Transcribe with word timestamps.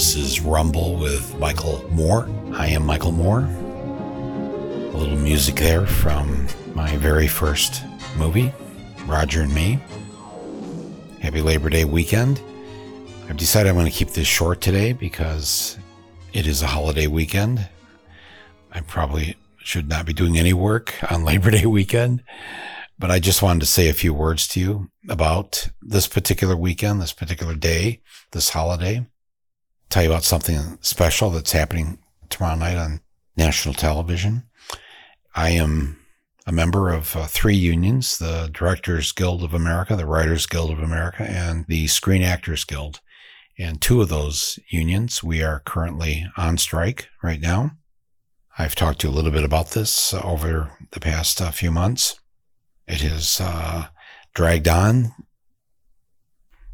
This 0.00 0.16
is 0.16 0.40
Rumble 0.40 0.96
with 0.96 1.38
Michael 1.38 1.86
Moore. 1.90 2.26
I 2.54 2.68
am 2.68 2.86
Michael 2.86 3.12
Moore. 3.12 3.40
A 3.40 4.96
little 4.96 5.18
music 5.18 5.56
there 5.56 5.84
from 5.84 6.48
my 6.72 6.96
very 6.96 7.28
first 7.28 7.82
movie, 8.16 8.50
Roger 9.04 9.42
and 9.42 9.54
Me. 9.54 9.78
Happy 11.20 11.42
Labor 11.42 11.68
Day 11.68 11.84
weekend. 11.84 12.40
I've 13.28 13.36
decided 13.36 13.68
I'm 13.68 13.74
going 13.74 13.84
to 13.84 13.92
keep 13.92 14.12
this 14.12 14.26
short 14.26 14.62
today 14.62 14.94
because 14.94 15.76
it 16.32 16.46
is 16.46 16.62
a 16.62 16.66
holiday 16.66 17.06
weekend. 17.06 17.68
I 18.72 18.80
probably 18.80 19.36
should 19.58 19.86
not 19.86 20.06
be 20.06 20.14
doing 20.14 20.38
any 20.38 20.54
work 20.54 20.94
on 21.12 21.24
Labor 21.26 21.50
Day 21.50 21.66
weekend, 21.66 22.22
but 22.98 23.10
I 23.10 23.18
just 23.18 23.42
wanted 23.42 23.60
to 23.60 23.66
say 23.66 23.90
a 23.90 23.92
few 23.92 24.14
words 24.14 24.48
to 24.48 24.60
you 24.60 24.90
about 25.10 25.68
this 25.82 26.08
particular 26.08 26.56
weekend, 26.56 27.02
this 27.02 27.12
particular 27.12 27.54
day, 27.54 28.00
this 28.32 28.48
holiday. 28.48 29.06
Tell 29.90 30.04
you 30.04 30.10
about 30.10 30.22
something 30.22 30.78
special 30.82 31.30
that's 31.30 31.50
happening 31.50 31.98
tomorrow 32.28 32.54
night 32.54 32.76
on 32.76 33.00
national 33.36 33.74
television. 33.74 34.44
I 35.34 35.50
am 35.50 35.98
a 36.46 36.52
member 36.52 36.90
of 36.90 37.16
uh, 37.16 37.26
three 37.26 37.56
unions 37.56 38.16
the 38.18 38.48
Directors 38.52 39.10
Guild 39.10 39.42
of 39.42 39.52
America, 39.52 39.96
the 39.96 40.06
Writers 40.06 40.46
Guild 40.46 40.70
of 40.70 40.78
America, 40.78 41.24
and 41.24 41.66
the 41.66 41.88
Screen 41.88 42.22
Actors 42.22 42.64
Guild. 42.64 43.00
And 43.58 43.80
two 43.80 44.00
of 44.00 44.08
those 44.08 44.60
unions, 44.68 45.24
we 45.24 45.42
are 45.42 45.60
currently 45.66 46.24
on 46.36 46.56
strike 46.56 47.08
right 47.20 47.40
now. 47.40 47.72
I've 48.56 48.76
talked 48.76 49.00
to 49.00 49.08
you 49.08 49.12
a 49.12 49.16
little 49.16 49.32
bit 49.32 49.44
about 49.44 49.70
this 49.70 50.14
over 50.14 50.70
the 50.92 51.00
past 51.00 51.40
uh, 51.40 51.50
few 51.50 51.72
months. 51.72 52.20
It 52.86 53.00
has 53.00 53.40
uh, 53.40 53.88
dragged 54.34 54.68
on 54.68 55.14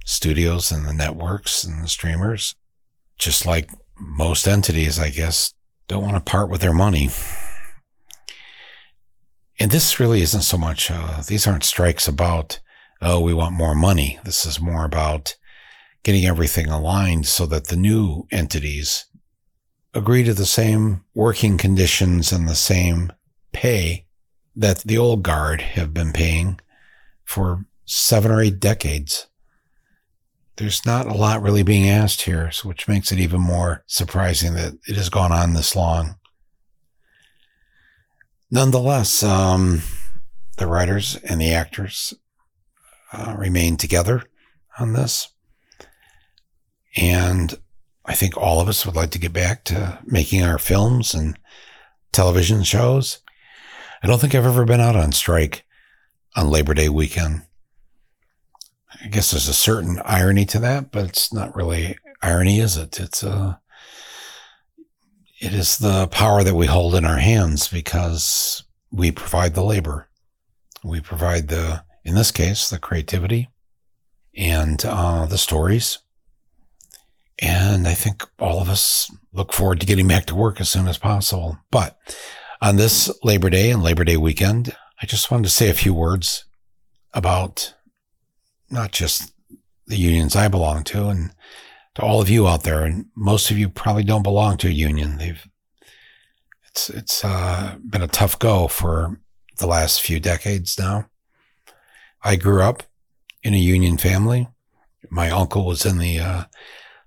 studios 0.04 0.70
and 0.70 0.86
the 0.86 0.92
networks 0.92 1.64
and 1.64 1.82
the 1.82 1.88
streamers, 1.88 2.54
just 3.18 3.46
like 3.46 3.70
most 3.98 4.46
entities, 4.46 4.98
I 4.98 5.10
guess, 5.10 5.52
don't 5.88 6.02
want 6.02 6.14
to 6.14 6.30
part 6.30 6.50
with 6.50 6.60
their 6.60 6.74
money. 6.74 7.10
And 9.58 9.70
this 9.70 9.98
really 9.98 10.20
isn't 10.20 10.42
so 10.42 10.58
much, 10.58 10.90
uh, 10.90 11.22
these 11.26 11.46
aren't 11.46 11.64
strikes 11.64 12.06
about, 12.06 12.60
oh, 13.00 13.20
we 13.20 13.32
want 13.32 13.54
more 13.54 13.74
money. 13.74 14.18
This 14.24 14.44
is 14.44 14.60
more 14.60 14.84
about 14.84 15.36
getting 16.02 16.26
everything 16.26 16.66
aligned 16.66 17.26
so 17.26 17.46
that 17.46 17.68
the 17.68 17.76
new 17.76 18.26
entities 18.30 19.06
agree 19.94 20.22
to 20.24 20.34
the 20.34 20.46
same 20.46 21.02
working 21.14 21.56
conditions 21.56 22.32
and 22.32 22.46
the 22.46 22.54
same 22.54 23.10
pay 23.52 24.06
that 24.54 24.78
the 24.80 24.98
old 24.98 25.22
guard 25.22 25.62
have 25.62 25.94
been 25.94 26.12
paying 26.12 26.60
for 27.24 27.64
seven 27.86 28.30
or 28.30 28.40
eight 28.40 28.60
decades. 28.60 29.26
There's 30.56 30.86
not 30.86 31.06
a 31.06 31.14
lot 31.14 31.42
really 31.42 31.62
being 31.62 31.88
asked 31.88 32.22
here, 32.22 32.50
which 32.64 32.88
makes 32.88 33.12
it 33.12 33.18
even 33.18 33.40
more 33.40 33.84
surprising 33.86 34.54
that 34.54 34.74
it 34.86 34.96
has 34.96 35.10
gone 35.10 35.32
on 35.32 35.52
this 35.52 35.76
long. 35.76 36.16
Nonetheless, 38.50 39.22
um, 39.22 39.82
the 40.56 40.66
writers 40.66 41.16
and 41.16 41.40
the 41.40 41.52
actors 41.52 42.14
uh, 43.12 43.34
remain 43.36 43.76
together 43.76 44.22
on 44.78 44.94
this. 44.94 45.28
And 46.96 47.54
I 48.06 48.14
think 48.14 48.36
all 48.36 48.60
of 48.60 48.68
us 48.68 48.86
would 48.86 48.96
like 48.96 49.10
to 49.10 49.18
get 49.18 49.32
back 49.32 49.64
to 49.64 49.98
making 50.04 50.42
our 50.42 50.58
films 50.58 51.12
and 51.12 51.38
television 52.12 52.62
shows. 52.62 53.18
I 54.02 54.06
don't 54.06 54.20
think 54.20 54.34
I've 54.34 54.46
ever 54.46 54.64
been 54.64 54.80
out 54.80 54.96
on 54.96 55.12
strike 55.12 55.64
on 56.34 56.48
Labor 56.48 56.72
Day 56.72 56.88
weekend. 56.88 57.42
I 59.06 59.08
guess 59.08 59.30
there's 59.30 59.46
a 59.46 59.54
certain 59.54 60.00
irony 60.04 60.44
to 60.46 60.58
that, 60.58 60.90
but 60.90 61.04
it's 61.04 61.32
not 61.32 61.54
really 61.54 61.96
irony, 62.22 62.58
is 62.58 62.76
it? 62.76 62.98
It's 62.98 63.22
a, 63.22 63.30
uh, 63.30 63.54
it 65.40 65.54
is 65.54 65.78
the 65.78 66.08
power 66.08 66.42
that 66.42 66.56
we 66.56 66.66
hold 66.66 66.96
in 66.96 67.04
our 67.04 67.18
hands 67.18 67.68
because 67.68 68.64
we 68.90 69.12
provide 69.12 69.54
the 69.54 69.62
labor. 69.62 70.08
We 70.82 71.00
provide 71.00 71.46
the, 71.46 71.84
in 72.04 72.16
this 72.16 72.32
case, 72.32 72.68
the 72.68 72.78
creativity 72.78 73.48
and 74.34 74.84
uh, 74.84 75.26
the 75.26 75.38
stories 75.38 75.98
and 77.38 77.86
I 77.86 77.94
think 77.94 78.24
all 78.38 78.60
of 78.60 78.68
us 78.68 79.10
look 79.32 79.52
forward 79.52 79.80
to 79.80 79.86
getting 79.86 80.08
back 80.08 80.26
to 80.26 80.34
work 80.34 80.60
as 80.60 80.68
soon 80.68 80.88
as 80.88 80.98
possible. 80.98 81.58
But 81.70 81.98
on 82.62 82.76
this 82.76 83.10
Labor 83.22 83.50
Day 83.50 83.70
and 83.70 83.82
Labor 83.82 84.04
Day 84.04 84.16
weekend, 84.16 84.74
I 85.02 85.06
just 85.06 85.30
wanted 85.30 85.44
to 85.44 85.50
say 85.50 85.68
a 85.68 85.74
few 85.74 85.92
words 85.92 86.46
about 87.12 87.74
not 88.70 88.92
just 88.92 89.32
the 89.86 89.96
unions 89.96 90.34
I 90.34 90.48
belong 90.48 90.84
to 90.84 91.08
and 91.08 91.32
to 91.94 92.02
all 92.02 92.20
of 92.20 92.28
you 92.28 92.46
out 92.46 92.62
there. 92.62 92.82
And 92.82 93.06
most 93.14 93.50
of 93.50 93.58
you 93.58 93.68
probably 93.68 94.04
don't 94.04 94.22
belong 94.22 94.56
to 94.58 94.68
a 94.68 94.70
union. 94.70 95.18
They've, 95.18 95.46
it's, 96.68 96.90
it's 96.90 97.24
uh, 97.24 97.76
been 97.88 98.02
a 98.02 98.08
tough 98.08 98.38
go 98.38 98.68
for 98.68 99.20
the 99.58 99.66
last 99.66 100.02
few 100.02 100.20
decades 100.20 100.78
now. 100.78 101.08
I 102.22 102.36
grew 102.36 102.62
up 102.62 102.82
in 103.42 103.54
a 103.54 103.58
union 103.58 103.96
family. 103.96 104.48
My 105.08 105.30
uncle 105.30 105.64
was 105.64 105.86
in 105.86 105.98
the 105.98 106.18
uh, 106.18 106.44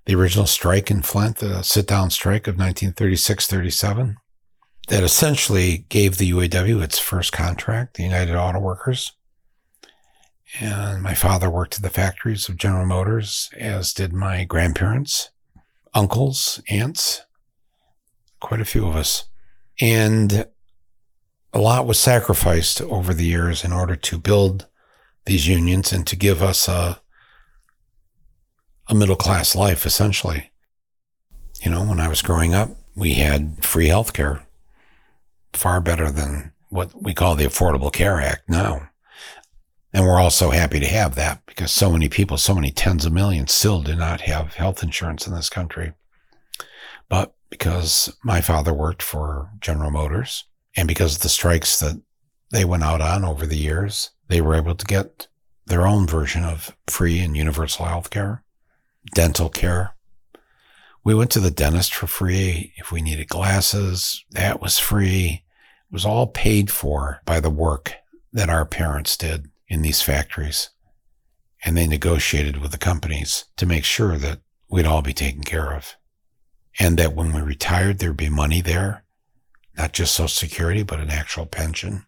the 0.06 0.14
original 0.14 0.46
strike 0.46 0.90
in 0.90 1.02
Flint, 1.02 1.36
the 1.36 1.62
sit 1.62 1.86
down 1.86 2.10
strike 2.10 2.46
of 2.46 2.54
1936 2.54 3.46
37, 3.46 4.16
that 4.88 5.02
essentially 5.02 5.84
gave 5.88 6.16
the 6.16 6.30
UAW 6.32 6.82
its 6.82 6.98
first 6.98 7.32
contract, 7.32 7.96
the 7.96 8.02
United 8.02 8.34
Auto 8.34 8.58
Workers. 8.58 9.12
And 10.58 11.02
my 11.02 11.14
father 11.14 11.48
worked 11.48 11.76
at 11.76 11.82
the 11.82 11.90
factories 11.90 12.48
of 12.48 12.56
General 12.56 12.86
Motors, 12.86 13.50
as 13.56 13.92
did 13.92 14.12
my 14.12 14.44
grandparents, 14.44 15.30
uncles, 15.94 16.60
aunts, 16.68 17.22
quite 18.40 18.60
a 18.60 18.64
few 18.64 18.86
of 18.86 18.96
us. 18.96 19.26
And 19.80 20.46
a 21.52 21.58
lot 21.60 21.86
was 21.86 21.98
sacrificed 21.98 22.82
over 22.82 23.14
the 23.14 23.26
years 23.26 23.64
in 23.64 23.72
order 23.72 23.96
to 23.96 24.18
build 24.18 24.66
these 25.26 25.46
unions 25.46 25.92
and 25.92 26.06
to 26.06 26.16
give 26.16 26.42
us 26.42 26.66
a 26.68 27.00
a 28.88 28.94
middle 28.94 29.16
class 29.16 29.54
life, 29.54 29.86
essentially. 29.86 30.50
You 31.62 31.70
know, 31.70 31.84
when 31.84 32.00
I 32.00 32.08
was 32.08 32.22
growing 32.22 32.54
up, 32.54 32.70
we 32.96 33.14
had 33.14 33.64
free 33.64 33.86
health 33.86 34.12
care, 34.12 34.44
far 35.52 35.80
better 35.80 36.10
than 36.10 36.52
what 36.70 36.90
we 37.00 37.14
call 37.14 37.36
the 37.36 37.44
Affordable 37.44 37.92
Care 37.92 38.20
Act 38.20 38.48
now. 38.48 38.89
And 39.92 40.04
we're 40.04 40.20
all 40.20 40.30
so 40.30 40.50
happy 40.50 40.78
to 40.78 40.86
have 40.86 41.16
that 41.16 41.44
because 41.46 41.72
so 41.72 41.90
many 41.90 42.08
people, 42.08 42.36
so 42.36 42.54
many 42.54 42.70
tens 42.70 43.04
of 43.04 43.12
millions 43.12 43.52
still 43.52 43.82
do 43.82 43.96
not 43.96 44.20
have 44.22 44.54
health 44.54 44.82
insurance 44.82 45.26
in 45.26 45.34
this 45.34 45.50
country. 45.50 45.92
But 47.08 47.34
because 47.50 48.16
my 48.22 48.40
father 48.40 48.72
worked 48.72 49.02
for 49.02 49.50
General 49.60 49.90
Motors 49.90 50.44
and 50.76 50.86
because 50.86 51.16
of 51.16 51.22
the 51.22 51.28
strikes 51.28 51.80
that 51.80 52.00
they 52.52 52.64
went 52.64 52.84
out 52.84 53.00
on 53.00 53.24
over 53.24 53.46
the 53.46 53.56
years, 53.56 54.10
they 54.28 54.40
were 54.40 54.54
able 54.54 54.76
to 54.76 54.86
get 54.86 55.26
their 55.66 55.86
own 55.86 56.06
version 56.06 56.44
of 56.44 56.76
free 56.86 57.18
and 57.18 57.36
universal 57.36 57.86
health 57.86 58.10
care 58.10 58.44
dental 59.14 59.48
care. 59.48 59.94
We 61.02 61.14
went 61.14 61.30
to 61.32 61.40
the 61.40 61.50
dentist 61.50 61.94
for 61.94 62.06
free. 62.06 62.72
If 62.76 62.92
we 62.92 63.00
needed 63.00 63.28
glasses, 63.28 64.24
that 64.30 64.60
was 64.60 64.78
free. 64.78 65.44
It 65.90 65.92
was 65.92 66.04
all 66.04 66.26
paid 66.26 66.70
for 66.70 67.20
by 67.24 67.40
the 67.40 67.50
work 67.50 67.94
that 68.32 68.50
our 68.50 68.66
parents 68.66 69.16
did 69.16 69.50
in 69.70 69.82
these 69.82 70.02
factories. 70.02 70.68
And 71.64 71.76
they 71.76 71.86
negotiated 71.86 72.58
with 72.58 72.72
the 72.72 72.78
companies 72.78 73.46
to 73.56 73.64
make 73.64 73.84
sure 73.84 74.18
that 74.18 74.40
we'd 74.68 74.86
all 74.86 75.00
be 75.00 75.14
taken 75.14 75.42
care 75.42 75.72
of. 75.72 75.96
And 76.78 76.98
that 76.98 77.14
when 77.14 77.32
we 77.32 77.40
retired, 77.40 77.98
there'd 77.98 78.16
be 78.16 78.28
money 78.28 78.60
there, 78.60 79.04
not 79.76 79.92
just 79.92 80.14
Social 80.14 80.28
Security, 80.28 80.82
but 80.82 81.00
an 81.00 81.10
actual 81.10 81.46
pension. 81.46 82.06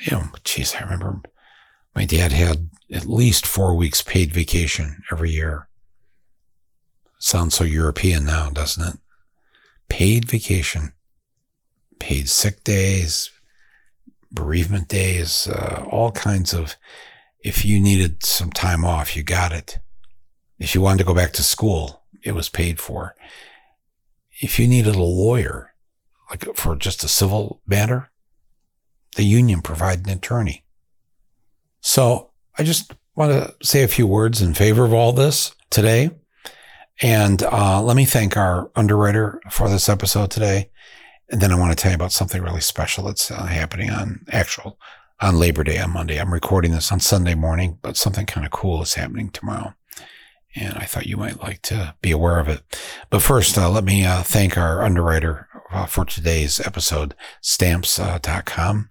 You 0.00 0.12
know, 0.12 0.24
geez, 0.44 0.74
I 0.74 0.80
remember 0.80 1.20
my 1.94 2.04
dad 2.04 2.32
had 2.32 2.70
at 2.92 3.06
least 3.06 3.46
four 3.46 3.74
weeks 3.74 4.02
paid 4.02 4.32
vacation 4.32 5.02
every 5.10 5.30
year. 5.30 5.68
Sounds 7.18 7.54
so 7.54 7.64
European 7.64 8.24
now, 8.24 8.50
doesn't 8.50 8.86
it? 8.86 8.98
Paid 9.88 10.24
vacation, 10.26 10.92
paid 11.98 12.28
sick 12.28 12.64
days, 12.64 13.30
bereavement 14.34 14.88
days, 14.88 15.46
uh, 15.46 15.86
all 15.90 16.10
kinds 16.12 16.52
of. 16.52 16.76
If 17.40 17.64
you 17.64 17.78
needed 17.78 18.24
some 18.24 18.50
time 18.50 18.86
off, 18.86 19.14
you 19.14 19.22
got 19.22 19.52
it. 19.52 19.78
If 20.58 20.74
you 20.74 20.80
wanted 20.80 20.98
to 20.98 21.04
go 21.04 21.14
back 21.14 21.32
to 21.34 21.42
school, 21.42 22.02
it 22.22 22.32
was 22.32 22.48
paid 22.48 22.80
for. 22.80 23.14
If 24.40 24.58
you 24.58 24.66
needed 24.66 24.94
a 24.94 25.02
lawyer, 25.02 25.74
like 26.30 26.56
for 26.56 26.74
just 26.74 27.04
a 27.04 27.08
civil 27.08 27.60
matter, 27.66 28.10
the 29.16 29.24
union 29.24 29.60
provided 29.60 30.06
an 30.06 30.14
attorney. 30.14 30.64
So 31.80 32.30
I 32.58 32.62
just 32.62 32.94
want 33.14 33.32
to 33.32 33.54
say 33.66 33.82
a 33.82 33.88
few 33.88 34.06
words 34.06 34.40
in 34.40 34.54
favor 34.54 34.84
of 34.84 34.94
all 34.94 35.12
this 35.12 35.54
today. 35.70 36.10
And 37.02 37.42
uh, 37.42 37.82
let 37.82 37.96
me 37.96 38.04
thank 38.04 38.36
our 38.36 38.70
underwriter 38.74 39.40
for 39.50 39.68
this 39.68 39.88
episode 39.88 40.30
today. 40.30 40.70
And 41.30 41.40
then 41.40 41.50
I 41.52 41.58
want 41.58 41.76
to 41.76 41.80
tell 41.82 41.90
you 41.90 41.96
about 41.96 42.12
something 42.12 42.42
really 42.42 42.60
special 42.60 43.04
that's 43.04 43.30
uh, 43.30 43.46
happening 43.46 43.90
on 43.90 44.24
actual 44.30 44.78
on 45.20 45.38
Labor 45.38 45.64
Day 45.64 45.78
on 45.78 45.92
Monday. 45.92 46.18
I'm 46.20 46.32
recording 46.32 46.72
this 46.72 46.92
on 46.92 47.00
Sunday 47.00 47.34
morning, 47.34 47.78
but 47.82 47.96
something 47.96 48.26
kind 48.26 48.44
of 48.44 48.52
cool 48.52 48.82
is 48.82 48.94
happening 48.94 49.30
tomorrow. 49.30 49.74
and 50.56 50.74
I 50.74 50.84
thought 50.84 51.06
you 51.06 51.16
might 51.16 51.40
like 51.40 51.62
to 51.62 51.94
be 52.02 52.10
aware 52.10 52.38
of 52.38 52.48
it. 52.48 52.62
But 53.10 53.22
first, 53.22 53.56
uh, 53.58 53.70
let 53.70 53.84
me 53.84 54.04
uh, 54.04 54.22
thank 54.22 54.56
our 54.56 54.82
underwriter 54.84 55.48
uh, 55.72 55.86
for 55.86 56.04
today's 56.04 56.60
episode, 56.60 57.14
stamps.com. 57.40 58.90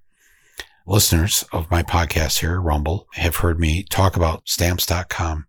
Listeners 0.86 1.46
of 1.54 1.72
my 1.72 1.82
podcast 1.84 2.40
here, 2.40 2.60
Rumble, 2.60 3.08
have 3.14 3.38
heard 3.38 3.60
me 3.60 3.84
talk 3.84 4.18
about 4.18 4.48
stamps.com. 4.50 5.48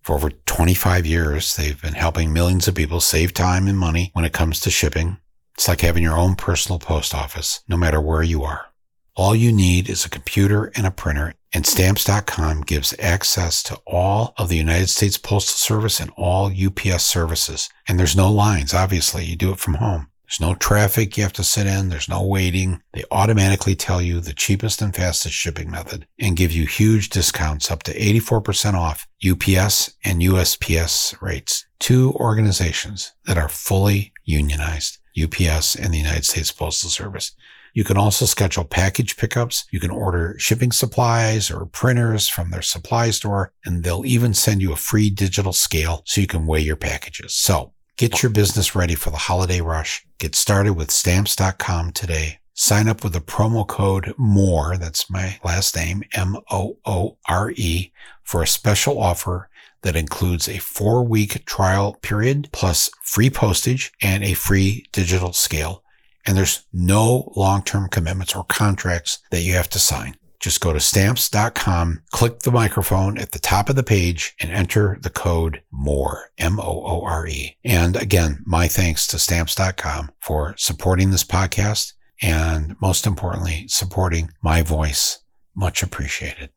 For 0.00 0.16
over 0.16 0.30
25 0.30 1.04
years, 1.06 1.56
they've 1.56 1.80
been 1.80 1.92
helping 1.94 2.32
millions 2.32 2.66
of 2.66 2.74
people 2.74 3.00
save 3.00 3.34
time 3.34 3.68
and 3.68 3.78
money 3.78 4.10
when 4.14 4.24
it 4.24 4.32
comes 4.32 4.58
to 4.60 4.70
shipping. 4.70 5.18
It's 5.54 5.68
like 5.68 5.80
having 5.82 6.02
your 6.02 6.16
own 6.16 6.34
personal 6.34 6.78
post 6.78 7.14
office, 7.14 7.60
no 7.68 7.76
matter 7.76 8.00
where 8.00 8.22
you 8.22 8.42
are. 8.42 8.66
All 9.14 9.36
you 9.36 9.52
need 9.52 9.90
is 9.90 10.04
a 10.04 10.10
computer 10.10 10.72
and 10.74 10.86
a 10.86 10.90
printer, 10.90 11.34
and 11.52 11.66
stamps.com 11.66 12.62
gives 12.62 12.94
access 12.98 13.62
to 13.64 13.78
all 13.86 14.32
of 14.38 14.48
the 14.48 14.56
United 14.56 14.88
States 14.88 15.18
Postal 15.18 15.56
Service 15.56 16.00
and 16.00 16.10
all 16.16 16.50
UPS 16.50 17.04
services. 17.04 17.68
And 17.86 17.98
there's 17.98 18.16
no 18.16 18.32
lines, 18.32 18.72
obviously. 18.72 19.24
You 19.24 19.36
do 19.36 19.52
it 19.52 19.58
from 19.58 19.74
home. 19.74 20.08
There's 20.24 20.48
no 20.48 20.54
traffic 20.54 21.18
you 21.18 21.24
have 21.24 21.34
to 21.34 21.44
sit 21.44 21.66
in. 21.66 21.90
There's 21.90 22.08
no 22.08 22.26
waiting. 22.26 22.80
They 22.94 23.04
automatically 23.10 23.74
tell 23.74 24.00
you 24.00 24.18
the 24.18 24.32
cheapest 24.32 24.80
and 24.80 24.96
fastest 24.96 25.34
shipping 25.34 25.70
method 25.70 26.06
and 26.18 26.34
give 26.34 26.52
you 26.52 26.64
huge 26.64 27.10
discounts 27.10 27.70
up 27.70 27.82
to 27.82 27.92
84% 27.92 28.72
off 28.72 29.06
UPS 29.22 29.92
and 30.02 30.22
USPS 30.22 31.20
rates. 31.20 31.66
Two 31.78 32.12
organizations 32.14 33.12
that 33.26 33.36
are 33.36 33.50
fully 33.50 34.14
unionized, 34.24 34.96
UPS 35.20 35.74
and 35.74 35.92
the 35.92 35.98
United 35.98 36.24
States 36.24 36.52
Postal 36.52 36.90
Service. 36.90 37.32
You 37.74 37.84
can 37.84 37.96
also 37.96 38.26
schedule 38.26 38.64
package 38.64 39.16
pickups. 39.16 39.64
You 39.70 39.80
can 39.80 39.90
order 39.90 40.34
shipping 40.38 40.72
supplies 40.72 41.50
or 41.50 41.66
printers 41.66 42.28
from 42.28 42.50
their 42.50 42.62
supply 42.62 43.10
store, 43.10 43.52
and 43.64 43.82
they'll 43.82 44.04
even 44.04 44.34
send 44.34 44.60
you 44.60 44.72
a 44.72 44.76
free 44.76 45.08
digital 45.08 45.52
scale 45.52 46.02
so 46.04 46.20
you 46.20 46.26
can 46.26 46.46
weigh 46.46 46.60
your 46.60 46.76
packages. 46.76 47.32
So 47.32 47.72
get 47.96 48.22
your 48.22 48.30
business 48.30 48.74
ready 48.74 48.94
for 48.94 49.10
the 49.10 49.16
holiday 49.16 49.62
rush. 49.62 50.04
Get 50.18 50.34
started 50.34 50.74
with 50.74 50.90
stamps.com 50.90 51.92
today. 51.92 52.38
Sign 52.54 52.88
up 52.88 53.02
with 53.02 53.14
the 53.14 53.20
promo 53.20 53.66
code 53.66 54.12
MOORE, 54.18 54.76
that's 54.76 55.08
my 55.08 55.38
last 55.42 55.74
name, 55.74 56.02
M-O-O-R-E, 56.12 57.92
for 58.22 58.42
a 58.42 58.46
special 58.46 59.00
offer 59.00 59.48
that 59.82 59.96
includes 59.96 60.48
a 60.48 60.58
four 60.58 61.04
week 61.04 61.44
trial 61.44 61.94
period 62.02 62.48
plus 62.52 62.90
free 63.02 63.30
postage 63.30 63.92
and 64.00 64.22
a 64.22 64.34
free 64.34 64.86
digital 64.92 65.32
scale 65.32 65.82
and 66.26 66.36
there's 66.36 66.64
no 66.72 67.32
long-term 67.36 67.88
commitments 67.88 68.34
or 68.34 68.44
contracts 68.44 69.18
that 69.30 69.42
you 69.42 69.54
have 69.54 69.68
to 69.70 69.78
sign. 69.78 70.16
Just 70.40 70.60
go 70.60 70.72
to 70.72 70.80
stamps.com, 70.80 72.02
click 72.10 72.40
the 72.40 72.50
microphone 72.50 73.16
at 73.16 73.30
the 73.30 73.38
top 73.38 73.68
of 73.68 73.76
the 73.76 73.84
page 73.84 74.34
and 74.40 74.50
enter 74.50 74.98
the 75.00 75.10
code 75.10 75.62
MOORE, 75.70 76.30
M-O-O-R-E. 76.38 77.56
And 77.64 77.96
again, 77.96 78.42
my 78.44 78.66
thanks 78.66 79.06
to 79.08 79.20
stamps.com 79.20 80.10
for 80.18 80.54
supporting 80.58 81.10
this 81.10 81.24
podcast 81.24 81.92
and 82.20 82.76
most 82.80 83.06
importantly, 83.06 83.66
supporting 83.68 84.30
my 84.42 84.62
voice. 84.62 85.20
Much 85.54 85.82
appreciated. 85.82 86.50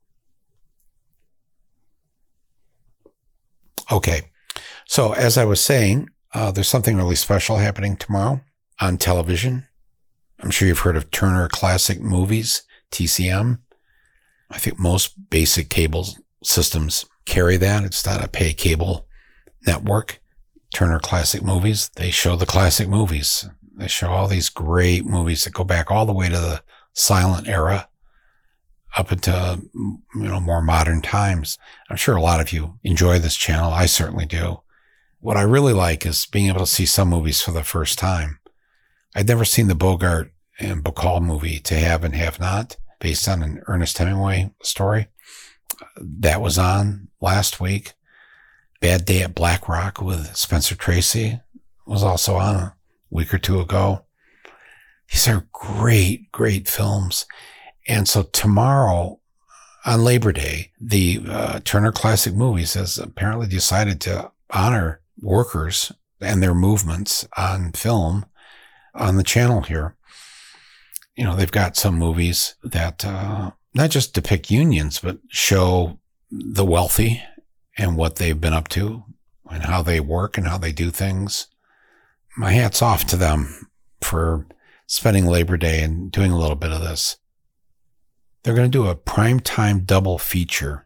Okay. 3.92 4.24
So 4.88 5.14
as 5.14 5.38
I 5.38 5.46
was 5.46 5.62
saying, 5.62 6.10
uh, 6.34 6.52
there's 6.52 6.68
something 6.68 6.98
really 6.98 7.16
special 7.16 7.58
happening 7.58 7.98
tomorrow 7.98 8.42
on 8.80 8.98
television. 8.98 9.68
I'm 10.40 10.52
sure 10.52 10.68
you've 10.68 10.80
heard 10.80 10.98
of 10.98 11.12
Turner 11.12 11.48
Classic 11.48 12.00
Movies, 12.02 12.64
TCM. 12.92 13.60
I 14.52 14.58
think 14.58 14.78
most 14.78 15.30
basic 15.30 15.70
cable 15.70 16.08
systems 16.44 17.06
carry 17.26 17.58
that. 17.58 17.84
It's 17.84 18.06
not 18.06 18.24
a 18.24 18.28
pay 18.28 18.54
cable 18.54 19.08
network. 19.66 20.22
Turner 20.74 21.00
Classic 21.00 21.42
Movies, 21.42 21.90
they 21.96 22.12
show 22.12 22.36
the 22.36 22.46
classic 22.46 22.90
movies. 22.90 23.48
They 23.78 23.88
show 23.88 24.10
all 24.10 24.28
these 24.28 24.50
great 24.50 25.06
movies 25.06 25.44
that 25.44 25.54
go 25.54 25.64
back 25.64 25.90
all 25.90 26.06
the 26.06 26.14
way 26.14 26.28
to 26.28 26.36
the 26.38 26.64
silent 26.94 27.48
era 27.48 27.88
up 28.96 29.12
into 29.12 29.62
you 29.76 30.00
know 30.14 30.40
more 30.40 30.62
modern 30.62 31.02
times. 31.02 31.58
I'm 31.90 31.98
sure 31.98 32.16
a 32.16 32.22
lot 32.22 32.42
of 32.42 32.52
you 32.52 32.80
enjoy 32.84 33.20
this 33.20 33.36
channel. 33.36 33.72
I 33.72 33.86
certainly 33.86 34.26
do. 34.26 34.62
What 35.20 35.38
I 35.38 35.42
really 35.42 35.74
like 35.74 36.06
is 36.06 36.28
being 36.28 36.48
able 36.48 36.60
to 36.60 36.66
see 36.66 36.86
some 36.86 37.10
movies 37.10 37.42
for 37.42 37.52
the 37.52 37.64
first 37.64 37.98
time. 37.98 38.40
I'd 39.16 39.28
never 39.28 39.46
seen 39.46 39.68
the 39.68 39.76
Bogart 39.76 40.32
and 40.60 40.84
Bacall 40.84 41.22
movie, 41.22 41.60
To 41.60 41.76
Have 41.76 42.04
and 42.04 42.16
Have 42.16 42.40
Not, 42.40 42.78
based 43.00 43.28
on 43.28 43.42
an 43.42 43.62
Ernest 43.68 43.98
Hemingway 43.98 44.52
story. 44.62 45.08
That 45.98 46.42
was 46.42 46.58
on 46.58 47.10
last 47.22 47.60
week. 47.60 47.94
Bad 48.82 49.06
Day 49.06 49.24
at 49.24 49.36
Black 49.36 49.68
Rock 49.68 50.02
with 50.02 50.36
Spencer 50.36 50.76
Tracy 50.76 51.40
was 51.88 52.04
also 52.04 52.36
on 52.36 52.56
a 52.56 52.76
week 53.10 53.34
or 53.34 53.38
two 53.38 53.60
ago. 53.60 54.06
These 55.12 55.28
are 55.28 55.48
great, 55.52 56.32
great 56.32 56.68
films. 56.68 57.26
And 57.88 58.08
so 58.08 58.24
tomorrow 58.24 59.20
on 59.86 60.04
Labor 60.04 60.32
Day, 60.32 60.72
the 60.82 61.22
uh, 61.28 61.60
Turner 61.64 61.92
Classic 61.92 62.34
Movies 62.34 62.74
has 62.74 62.98
apparently 62.98 63.48
decided 63.48 64.02
to 64.02 64.32
honor 64.50 65.02
workers 65.22 65.92
and 66.20 66.42
their 66.42 66.56
movements 66.56 67.28
on 67.38 67.72
film 67.72 68.26
on 68.94 69.18
the 69.18 69.24
channel 69.24 69.62
here. 69.62 69.96
You 71.16 71.24
know, 71.24 71.36
they've 71.36 71.52
got 71.52 71.78
some 71.78 71.96
movies 71.96 72.56
that 72.64 73.06
uh, 73.06 73.52
not 73.74 73.90
just 73.90 74.14
depict 74.14 74.50
unions, 74.50 75.00
but 75.00 75.20
show 75.30 76.00
the 76.32 76.66
wealthy 76.66 77.22
and 77.78 77.96
what 77.96 78.16
they've 78.16 78.40
been 78.40 78.54
up 78.54 78.68
to 78.70 79.04
and 79.50 79.64
how 79.64 79.82
they 79.82 80.00
work 80.00 80.38
and 80.38 80.48
how 80.48 80.58
they 80.58 80.72
do 80.72 80.90
things. 80.90 81.48
My 82.38 82.52
hat's 82.52 82.82
off 82.82 83.06
to 83.08 83.16
them 83.16 83.70
for 84.02 84.46
spending 84.88 85.26
Labor 85.26 85.58
Day 85.58 85.82
and 85.84 86.12
doing 86.12 86.32
a 86.32 86.38
little 86.38 86.56
bit 86.56 86.72
of 86.72 86.82
this. 86.82 87.18
They're 88.46 88.54
going 88.54 88.70
to 88.70 88.78
do 88.78 88.86
a 88.86 88.96
prime 88.96 89.40
time 89.40 89.86
double 89.86 90.20
feature 90.20 90.86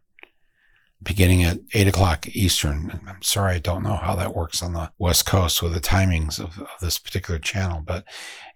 beginning 1.04 1.44
at 1.44 1.60
eight 1.74 1.90
o'clock 1.90 2.26
Eastern. 2.30 3.02
I'm 3.06 3.22
sorry, 3.22 3.56
I 3.56 3.60
don't 3.60 3.84
know 3.84 3.98
how 3.98 4.16
that 4.16 4.34
works 4.34 4.64
on 4.64 4.72
the 4.72 4.94
West 4.98 5.26
Coast 5.26 5.62
with 5.62 5.74
the 5.74 5.82
timings 5.82 6.40
of, 6.40 6.58
of 6.58 6.70
this 6.80 6.98
particular 6.98 7.38
channel, 7.38 7.84
but 7.86 8.06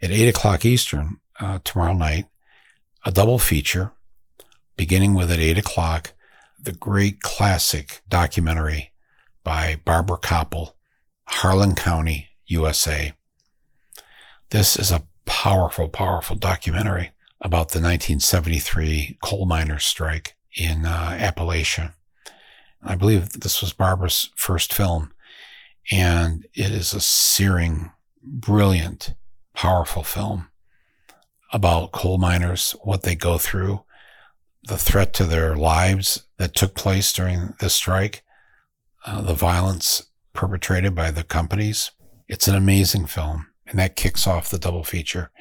at 0.02 0.12
eight 0.12 0.30
o'clock 0.30 0.64
Eastern 0.64 1.18
uh, 1.42 1.60
tomorrow 1.66 1.92
night, 1.92 2.28
a 3.06 3.12
double 3.12 3.40
feature 3.40 3.92
beginning 4.78 5.16
with 5.16 5.30
at 5.30 5.40
eight 5.40 5.58
o'clock, 5.58 6.14
the 6.58 6.72
great 6.72 7.20
classic 7.20 8.04
documentary 8.08 8.94
by 9.44 9.82
Barbara 9.84 10.18
Kopple, 10.18 10.76
Harlan 11.26 11.76
County, 11.76 12.30
USA. 12.46 13.12
This 14.52 14.78
is 14.78 14.94
a 14.94 15.04
powerful, 15.26 15.90
powerful 15.90 16.38
documentary 16.38 17.12
about 17.44 17.70
the 17.70 17.80
1973 17.80 19.18
coal 19.22 19.46
miners 19.46 19.86
strike 19.86 20.36
in 20.56 20.86
uh, 20.86 21.18
Appalachia. 21.20 21.94
I 22.82 22.96
believe 22.96 23.30
this 23.32 23.62
was 23.62 23.74
Barbara's 23.74 24.32
first 24.36 24.74
film. 24.74 25.12
And 25.92 26.48
it 26.54 26.72
is 26.72 26.94
a 26.94 27.02
searing, 27.02 27.92
brilliant, 28.24 29.14
powerful 29.54 30.04
film 30.04 30.48
about 31.52 31.92
coal 31.92 32.18
miners, 32.18 32.72
what 32.84 33.04
they 33.04 33.16
go 33.16 33.38
through, 33.38 33.84
the 34.64 34.78
threat 34.78 35.14
to 35.14 35.26
their 35.26 35.56
lives 35.56 36.24
that 36.38 36.56
took 36.56 36.74
place 36.74 37.12
during 37.12 37.54
the 37.60 37.70
strike, 37.70 38.24
uh, 39.06 39.22
the 39.22 39.34
violence 39.34 40.04
perpetrated 40.32 40.96
by 40.96 41.12
the 41.12 41.24
companies. 41.24 41.92
It's 42.30 42.48
an 42.48 42.56
amazing 42.56 43.06
film. 43.06 43.48
And 43.68 43.78
that 43.80 43.96
kicks 43.96 44.26
off 44.26 44.50
the 44.50 44.60
double 44.60 44.84
feature 44.84 45.32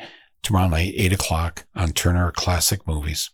tomorrow 0.42 0.68
night, 0.68 0.94
8 0.96 1.12
o'clock 1.12 1.66
on 1.74 1.92
Turner 1.92 2.30
Classic 2.32 2.86
Movies. 2.86 3.30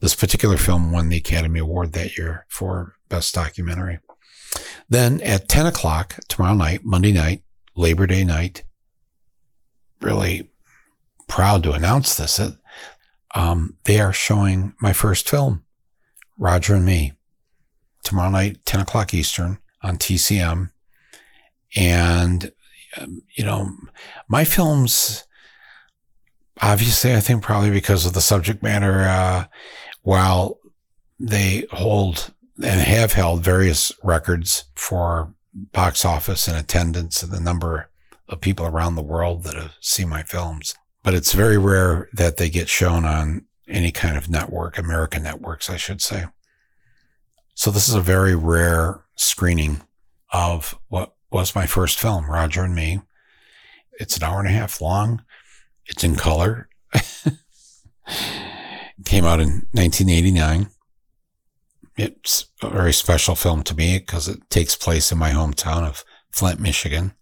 This 0.00 0.14
particular 0.14 0.56
film 0.56 0.92
won 0.92 1.08
the 1.08 1.16
Academy 1.16 1.60
Award 1.60 1.92
that 1.92 2.16
year 2.16 2.46
for 2.48 2.94
Best 3.08 3.34
Documentary. 3.34 3.98
Then 4.88 5.20
at 5.22 5.48
10 5.48 5.66
o'clock 5.66 6.18
tomorrow 6.28 6.54
night, 6.54 6.80
Monday 6.84 7.12
night, 7.12 7.42
Labor 7.76 8.06
Day 8.06 8.24
night, 8.24 8.64
really 10.00 10.50
proud 11.28 11.62
to 11.62 11.72
announce 11.72 12.16
this. 12.16 12.40
Um, 13.34 13.76
they 13.84 14.00
are 14.00 14.12
showing 14.12 14.74
my 14.80 14.92
first 14.92 15.28
film, 15.28 15.64
Roger 16.36 16.74
and 16.74 16.84
Me, 16.84 17.12
tomorrow 18.02 18.30
night, 18.30 18.64
10 18.66 18.80
o'clock 18.80 19.14
Eastern 19.14 19.58
on 19.82 19.96
TCM. 19.96 20.70
And, 21.74 22.52
um, 23.00 23.22
you 23.34 23.44
know, 23.44 23.70
my 24.28 24.44
films, 24.44 25.24
obviously, 26.60 27.14
I 27.14 27.20
think 27.20 27.42
probably 27.42 27.70
because 27.70 28.06
of 28.06 28.12
the 28.12 28.20
subject 28.20 28.62
matter, 28.62 29.00
uh, 29.02 29.46
while 30.02 30.58
they 31.18 31.66
hold 31.70 32.32
and 32.62 32.80
have 32.80 33.12
held 33.12 33.44
various 33.44 33.92
records 34.02 34.64
for 34.74 35.34
box 35.54 36.04
office 36.04 36.48
and 36.48 36.56
attendance 36.56 37.22
and 37.22 37.32
the 37.32 37.40
number 37.40 37.88
of 38.28 38.40
people 38.40 38.66
around 38.66 38.94
the 38.94 39.02
world 39.02 39.44
that 39.44 39.54
have 39.54 39.74
seen 39.80 40.08
my 40.08 40.22
films. 40.22 40.74
But 41.02 41.14
it's 41.14 41.32
very 41.32 41.58
rare 41.58 42.08
that 42.12 42.36
they 42.36 42.48
get 42.48 42.68
shown 42.68 43.04
on 43.04 43.46
any 43.68 43.92
kind 43.92 44.16
of 44.16 44.28
network, 44.28 44.78
American 44.78 45.22
networks, 45.22 45.68
I 45.68 45.76
should 45.76 46.00
say. 46.00 46.26
So 47.54 47.70
this 47.70 47.88
is 47.88 47.94
a 47.94 48.00
very 48.00 48.34
rare 48.34 49.04
screening 49.14 49.82
of 50.32 50.78
what 50.88 51.14
was 51.30 51.54
my 51.54 51.66
first 51.66 51.98
film, 51.98 52.30
Roger 52.30 52.62
and 52.62 52.74
Me. 52.74 53.00
It's 53.92 54.16
an 54.16 54.22
hour 54.22 54.38
and 54.38 54.48
a 54.48 54.52
half 54.52 54.80
long. 54.80 55.22
It's 55.92 56.04
in 56.04 56.16
color. 56.16 56.68
Came 59.04 59.24
out 59.24 59.40
in 59.40 59.66
1989. 59.72 60.68
It's 61.96 62.46
a 62.62 62.70
very 62.70 62.94
special 62.94 63.34
film 63.34 63.62
to 63.64 63.76
me 63.76 63.98
because 63.98 64.26
it 64.26 64.48
takes 64.48 64.74
place 64.74 65.12
in 65.12 65.18
my 65.18 65.30
hometown 65.30 65.86
of 65.86 66.02
Flint, 66.30 66.60
Michigan. 66.60 67.12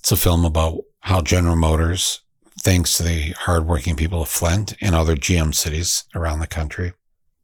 It's 0.00 0.10
a 0.10 0.16
film 0.16 0.44
about 0.44 0.80
how 1.00 1.20
General 1.20 1.54
Motors, 1.54 2.20
thanks 2.60 2.96
to 2.96 3.04
the 3.04 3.30
hardworking 3.38 3.94
people 3.94 4.22
of 4.22 4.28
Flint 4.28 4.74
and 4.80 4.94
other 4.94 5.14
GM 5.14 5.54
cities 5.54 6.04
around 6.16 6.40
the 6.40 6.48
country, 6.48 6.94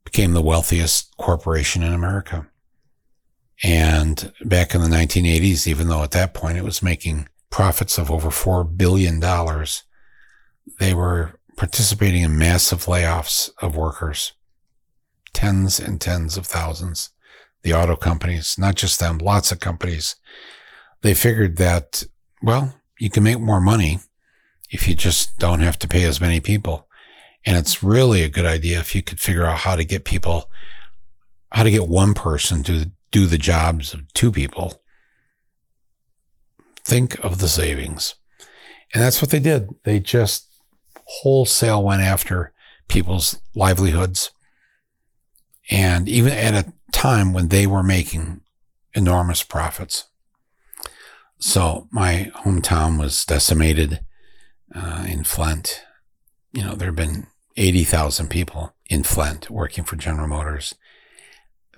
became 0.05 0.33
the 0.33 0.43
wealthiest 0.43 1.17
corporation 1.17 1.85
in 1.85 1.93
America. 1.93 2.49
And 3.63 4.33
back 4.45 4.75
in 4.75 4.81
the 4.81 4.89
1980s, 4.89 5.69
even 5.69 5.89
though 5.89 6.03
at 6.03 6.11
that 6.11 6.35
point 6.35 6.59
it 6.59 6.65
was 6.65 6.83
making 6.83 7.29
profits 7.51 7.99
of 7.99 8.11
over 8.11 8.31
$4 8.31 8.77
billion, 8.77 9.21
they 10.79 10.95
were 10.95 11.39
participating 11.57 12.23
in 12.23 12.39
massive 12.39 12.87
layoffs 12.87 13.51
of 13.61 13.77
workers, 13.77 14.33
tens 15.33 15.79
and 15.79 16.01
tens 16.01 16.37
of 16.37 16.47
thousands. 16.47 17.11
The 17.63 17.75
auto 17.75 17.97
companies, 17.97 18.57
not 18.59 18.77
just 18.77 18.99
them, 19.01 19.19
lots 19.19 19.53
of 19.53 19.61
companies, 19.61 20.17
they 21.03 21.15
figured 21.15 21.57
that, 21.59 22.05
well, 22.43 22.75
you 22.99 23.11
can 23.11 23.23
make 23.23 23.41
more 23.41 23.61
money 23.61 23.99
if 24.71 24.89
you 24.89 24.95
just 24.95 25.39
don't 25.39 25.61
have 25.61 25.79
to 25.81 25.89
pay 25.89 26.05
as 26.05 26.21
many 26.21 26.41
people. 26.41 26.87
And 27.45 27.57
it's 27.57 27.83
really 27.83 28.23
a 28.23 28.29
good 28.29 28.47
idea 28.47 28.81
if 28.81 28.95
you 28.95 29.03
could 29.03 29.21
figure 29.21 29.45
out 29.45 29.59
how 29.59 29.77
to 29.77 29.85
get 29.85 30.05
people, 30.05 30.51
how 31.53 31.63
to 31.63 31.71
get 31.71 31.89
one 31.89 32.15
person 32.15 32.63
to 32.65 32.91
do 33.11 33.27
the 33.27 33.39
jobs 33.39 33.93
of 33.93 34.13
two 34.13 34.31
people. 34.31 34.83
Think 36.85 37.23
of 37.25 37.39
the 37.39 37.49
savings. 37.49 38.15
And 38.93 39.03
that's 39.03 39.21
what 39.21 39.31
they 39.31 39.39
did. 39.39 39.69
They 39.85 40.01
just 40.01 40.50
wholesale 41.11 41.83
went 41.83 42.03
after 42.03 42.53
people's 42.89 43.41
livelihoods. 43.55 44.31
And 45.71 46.09
even 46.09 46.33
at 46.33 46.55
a 46.55 46.73
time 46.93 47.33
when 47.33 47.49
they 47.49 47.67
were 47.67 47.83
making 47.83 48.43
enormous 48.95 49.43
profits. 49.43 50.09
So 51.39 51.89
my 51.91 52.31
hometown 52.37 52.99
was 52.99 53.25
decimated 53.25 54.01
uh, 54.75 55.05
in 55.09 55.25
Flint. 55.25 55.83
You 56.53 56.65
know, 56.65 56.75
there 56.75 56.89
have 56.89 56.97
been 56.97 57.27
80,000 57.57 58.29
people 58.29 58.75
in 58.89 59.05
Flint 59.05 59.51
working 59.51 59.85
for 59.85 59.97
General 59.97 60.29
Motors. 60.29 60.75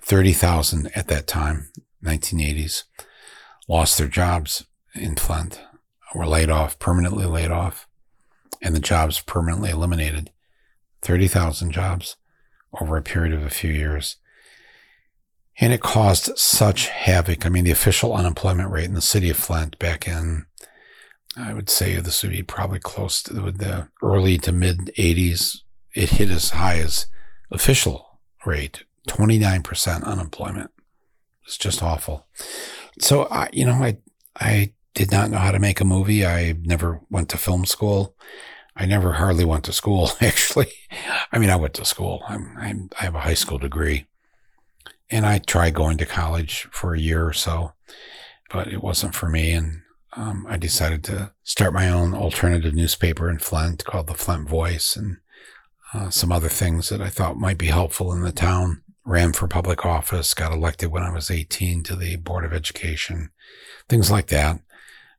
30,000 0.01 0.91
at 0.95 1.09
that 1.09 1.27
time, 1.27 1.71
1980s, 2.05 2.85
lost 3.69 3.99
their 3.99 4.09
jobs 4.09 4.65
in 4.95 5.15
Flint, 5.17 5.61
were 6.15 6.27
laid 6.27 6.51
off, 6.51 6.79
permanently 6.79 7.25
laid 7.25 7.51
off, 7.51 7.87
and 8.62 8.75
the 8.75 8.81
jobs 8.81 9.21
permanently 9.21 9.71
eliminated. 9.71 10.31
30,000 11.02 11.73
jobs 11.73 12.16
over 12.81 12.97
a 12.97 13.02
period 13.02 13.35
of 13.35 13.42
a 13.42 13.50
few 13.50 13.71
years. 13.71 14.16
And 15.61 15.73
it 15.73 15.81
caused 15.81 16.38
such 16.38 16.88
havoc. 16.88 17.45
I 17.45 17.49
mean, 17.49 17.64
the 17.64 17.71
official 17.71 18.14
unemployment 18.14 18.71
rate 18.71 18.87
in 18.87 18.95
the 18.95 19.02
city 19.02 19.28
of 19.28 19.37
Flint 19.37 19.78
back 19.78 20.09
in, 20.09 20.47
I 21.37 21.52
would 21.52 21.69
say 21.69 21.97
this 21.97 22.23
would 22.23 22.33
be 22.33 22.42
probably 22.42 22.78
close 22.78 23.23
to 23.25 23.35
the 23.35 23.88
early 24.02 24.38
to 24.38 24.52
mid 24.52 24.92
80s. 24.97 25.59
It 25.95 26.11
hit 26.11 26.31
as 26.31 26.50
high 26.50 26.78
as 26.78 27.07
official 27.50 28.21
rate 28.47 28.85
29% 29.09 30.04
unemployment. 30.04 30.71
It's 31.45 31.59
just 31.59 31.83
awful. 31.83 32.26
So 32.99 33.25
I, 33.25 33.49
you 33.52 33.66
know, 33.66 33.73
I, 33.73 33.99
I 34.37 34.73
did 34.95 35.11
not 35.11 35.31
know 35.31 35.38
how 35.38 35.52
to 35.52 35.59
make 35.59 35.81
a 35.81 35.85
movie. 35.85 36.25
I 36.25 36.54
never 36.62 37.00
went 37.11 37.28
to 37.31 37.38
film 37.38 37.66
school. 37.66 38.14
I 38.75 38.87
never 38.87 39.14
hardly 39.14 39.45
went 39.45 39.64
to 39.64 39.73
school, 39.73 40.11
actually. 40.21 40.73
I 41.31 41.38
mean, 41.38 41.50
I 41.50 41.57
went 41.57 41.75
to 41.75 41.85
school. 41.85 42.23
I'm, 42.29 42.57
I'm, 42.59 42.91
I 42.99 43.05
have 43.05 43.14
a 43.14 43.21
high 43.21 43.35
school 43.35 43.59
degree 43.59 44.07
and 45.12 45.26
I 45.26 45.38
tried 45.38 45.75
going 45.75 45.99
to 45.99 46.07
college 46.07 46.67
for 46.73 46.95
a 46.95 47.00
year 47.00 47.26
or 47.26 47.35
so, 47.35 47.75
but 48.50 48.69
it 48.69 48.83
wasn't 48.83 49.14
for 49.14 49.29
me. 49.29 49.52
And 49.52 49.83
um, 50.14 50.47
I 50.49 50.57
decided 50.57 51.05
to 51.05 51.33
start 51.43 51.75
my 51.75 51.88
own 51.91 52.14
alternative 52.14 52.75
newspaper 52.75 53.29
in 53.29 53.38
Flint 53.38 53.85
called 53.85 54.07
the 54.07 54.14
Flint 54.14 54.49
Voice 54.49 54.97
and 54.97 55.19
uh, 55.93 56.09
some 56.09 56.33
other 56.33 56.49
things 56.49 56.88
that 56.88 57.02
I 57.02 57.11
thought 57.11 57.37
might 57.37 57.59
be 57.59 57.67
helpful 57.67 58.12
in 58.12 58.23
the 58.23 58.33
town 58.33 58.83
ran 59.05 59.33
for 59.33 59.49
public 59.49 59.85
office, 59.85 60.33
got 60.33 60.52
elected 60.52 60.91
when 60.91 61.02
I 61.02 61.12
was 61.12 61.31
18 61.31 61.83
to 61.85 61.97
the 61.97 62.17
Board 62.17 62.45
of 62.45 62.52
Education, 62.52 63.31
things 63.88 64.11
like 64.11 64.29
that. 64.29 64.61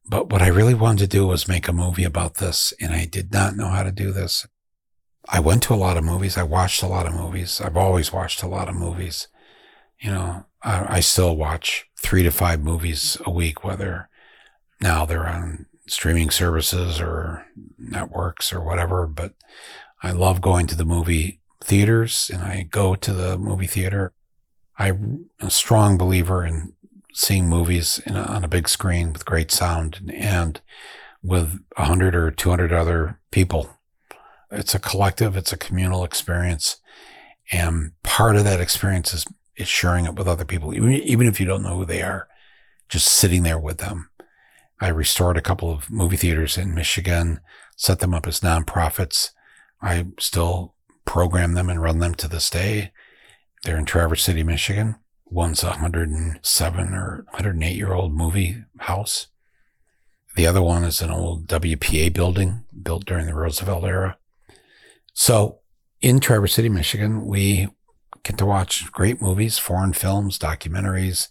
But 0.06 0.30
what 0.30 0.42
I 0.42 0.48
really 0.48 0.74
wanted 0.74 1.00
to 1.00 1.18
do 1.18 1.26
was 1.28 1.48
make 1.48 1.68
a 1.68 1.74
movie 1.74 2.04
about 2.04 2.36
this, 2.36 2.74
and 2.82 2.94
I 2.94 3.06
did 3.06 3.32
not 3.32 3.56
know 3.56 3.68
how 3.68 3.84
to 3.84 3.92
do 3.92 4.12
this. 4.12 4.46
I 5.30 5.40
went 5.40 5.64
to 5.64 5.74
a 5.74 5.76
lot 5.76 5.98
of 5.98 6.04
movies. 6.04 6.38
I 6.38 6.44
watched 6.44 6.84
a 6.84 6.88
lot 6.88 7.06
of 7.06 7.14
movies. 7.14 7.62
I've 7.62 7.78
always 7.78 8.12
watched 8.12 8.44
a 8.44 8.48
lot 8.48 8.68
of 8.68 8.76
movies. 8.76 9.28
You 10.00 10.12
know, 10.12 10.46
I, 10.62 10.98
I 10.98 11.00
still 11.00 11.38
watch 11.38 11.86
three 11.98 12.24
to 12.24 12.32
five 12.32 12.62
movies 12.62 13.18
a 13.26 13.32
week, 13.32 13.64
whether 13.64 14.10
now 14.82 15.06
they're 15.06 15.28
on 15.28 15.68
streaming 15.88 16.30
services 16.30 17.00
or 17.00 17.46
networks 17.78 18.52
or 18.52 18.62
whatever. 18.62 19.08
But 19.08 19.34
I 20.02 20.12
love 20.12 20.42
going 20.42 20.68
to 20.68 20.76
the 20.76 20.86
movie 20.86 21.40
theaters 21.64 22.30
and 22.34 22.44
I 22.44 22.68
go 22.70 22.96
to 22.96 23.14
the 23.14 23.38
movie 23.38 23.68
theater. 23.68 24.14
I'm 24.78 25.30
a 25.40 25.50
strong 25.50 25.98
believer 25.98 26.46
in 26.46 26.74
seeing 27.14 27.48
movies 27.48 28.02
a, 28.06 28.14
on 28.14 28.44
a 28.44 28.50
big 28.50 28.68
screen 28.68 29.14
with 29.14 29.26
great 29.26 29.52
sound 29.52 29.98
and, 30.00 30.12
and 30.14 30.62
with 31.22 31.60
a 31.78 31.86
hundred 31.86 32.16
or 32.16 32.32
200 32.32 32.74
other 32.74 33.20
people. 33.32 33.78
It's 34.52 34.76
a 34.76 34.80
collective, 34.80 35.38
it's 35.38 35.54
a 35.54 35.58
communal 35.58 36.04
experience. 36.04 36.78
And 37.52 37.92
part 38.04 38.36
of 38.36 38.44
that 38.44 38.60
experience 38.60 39.14
is, 39.14 39.26
is 39.56 39.68
sharing 39.68 40.06
it 40.06 40.16
with 40.16 40.28
other 40.28 40.46
people, 40.46 40.74
even, 40.74 40.92
even 40.94 41.28
if 41.28 41.40
you 41.40 41.46
don't 41.46 41.64
know 41.64 41.78
who 41.78 41.86
they 41.86 42.02
are, 42.02 42.28
just 42.90 43.08
sitting 43.08 43.44
there 43.44 43.60
with 43.60 43.78
them. 43.78 44.10
I 44.80 44.90
restored 44.90 45.38
a 45.38 45.42
couple 45.42 45.72
of 45.72 45.90
movie 45.90 46.18
theaters 46.18 46.58
in 46.58 46.76
Michigan, 46.76 47.40
set 47.78 48.00
them 48.00 48.14
up 48.14 48.28
as 48.28 48.42
nonprofits. 48.42 49.30
I 49.82 50.08
still 50.20 50.76
program 51.06 51.54
them 51.54 51.70
and 51.70 51.82
run 51.82 52.00
them 52.00 52.16
to 52.16 52.28
this 52.28 52.50
day. 52.50 52.92
They're 53.64 53.78
in 53.78 53.86
Traverse 53.86 54.24
City, 54.24 54.44
Michigan. 54.44 54.96
One's 55.34 55.64
a 55.64 55.70
107 55.70 56.94
or 56.94 57.26
108 57.32 57.76
year 57.76 57.92
old 57.92 58.14
movie 58.14 58.58
house. 58.78 59.28
The 60.36 60.46
other 60.46 60.62
one 60.62 60.84
is 60.84 61.02
an 61.02 61.10
old 61.10 61.48
WPA 61.48 62.14
building 62.14 62.66
built 62.84 63.06
during 63.06 63.26
the 63.26 63.34
Roosevelt 63.34 63.84
era. 63.84 64.18
So 65.14 65.62
in 66.02 66.20
Traverse 66.20 66.54
City, 66.54 66.70
Michigan, 66.70 67.26
we 67.26 67.68
get 68.22 68.38
to 68.38 68.46
watch 68.46 68.92
great 68.92 69.24
movies, 69.24 69.58
foreign 69.58 69.94
films, 69.94 70.38
documentaries, 70.38 71.30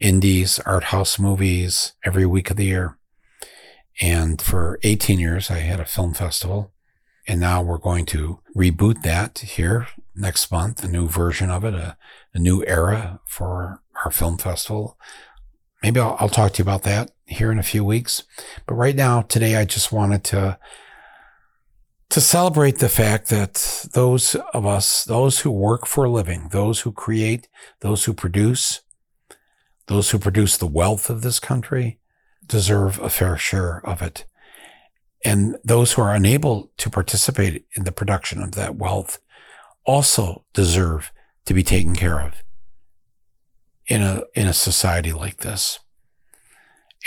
indies, 0.00 0.58
art 0.66 0.84
house 0.84 1.16
movies 1.16 1.92
every 2.04 2.26
week 2.26 2.50
of 2.50 2.56
the 2.56 2.64
year. 2.64 2.98
And 4.00 4.42
for 4.42 4.80
18 4.82 5.20
years, 5.20 5.52
I 5.52 5.60
had 5.60 5.78
a 5.78 5.84
film 5.84 6.14
festival 6.14 6.72
and 7.26 7.40
now 7.40 7.60
we're 7.60 7.78
going 7.78 8.06
to 8.06 8.40
reboot 8.56 9.02
that 9.02 9.38
here 9.38 9.88
next 10.14 10.50
month, 10.52 10.84
a 10.84 10.88
new 10.88 11.08
version 11.08 11.50
of 11.50 11.64
it, 11.64 11.74
a, 11.74 11.96
a 12.36 12.40
new 12.40 12.64
era 12.66 13.20
for 13.26 13.82
our 14.04 14.10
film 14.10 14.38
festival. 14.38 14.98
Maybe 15.82 16.00
I'll, 16.00 16.16
I'll 16.20 16.28
talk 16.28 16.52
to 16.52 16.58
you 16.58 16.64
about 16.64 16.82
that 16.82 17.10
here 17.26 17.50
in 17.50 17.58
a 17.58 17.64
few 17.64 17.84
weeks. 17.84 18.22
But 18.66 18.74
right 18.74 18.94
now, 18.94 19.22
today, 19.22 19.56
I 19.56 19.64
just 19.64 19.90
wanted 19.90 20.22
to 20.24 20.58
to 22.08 22.20
celebrate 22.20 22.78
the 22.78 22.88
fact 22.88 23.30
that 23.30 23.88
those 23.92 24.36
of 24.54 24.64
us, 24.64 25.04
those 25.04 25.40
who 25.40 25.50
work 25.50 25.86
for 25.86 26.04
a 26.04 26.10
living, 26.10 26.48
those 26.52 26.80
who 26.80 26.92
create, 26.92 27.48
those 27.80 28.04
who 28.04 28.14
produce, 28.14 28.82
those 29.88 30.10
who 30.10 30.18
produce 30.18 30.56
the 30.56 30.68
wealth 30.68 31.10
of 31.10 31.22
this 31.22 31.40
country 31.40 31.98
deserve 32.46 33.00
a 33.00 33.10
fair 33.10 33.36
share 33.36 33.84
of 33.84 34.02
it. 34.02 34.24
And 35.24 35.56
those 35.64 35.94
who 35.94 36.02
are 36.02 36.14
unable 36.14 36.70
to 36.76 36.88
participate 36.88 37.66
in 37.74 37.82
the 37.82 37.92
production 37.92 38.40
of 38.40 38.52
that 38.52 38.76
wealth 38.76 39.18
also 39.84 40.44
deserve 40.54 41.10
to 41.46 41.54
be 41.54 41.62
taken 41.62 41.94
care 41.94 42.20
of 42.20 42.42
in 43.86 44.02
a, 44.02 44.22
in 44.34 44.46
a 44.46 44.52
society 44.52 45.12
like 45.12 45.38
this. 45.38 45.78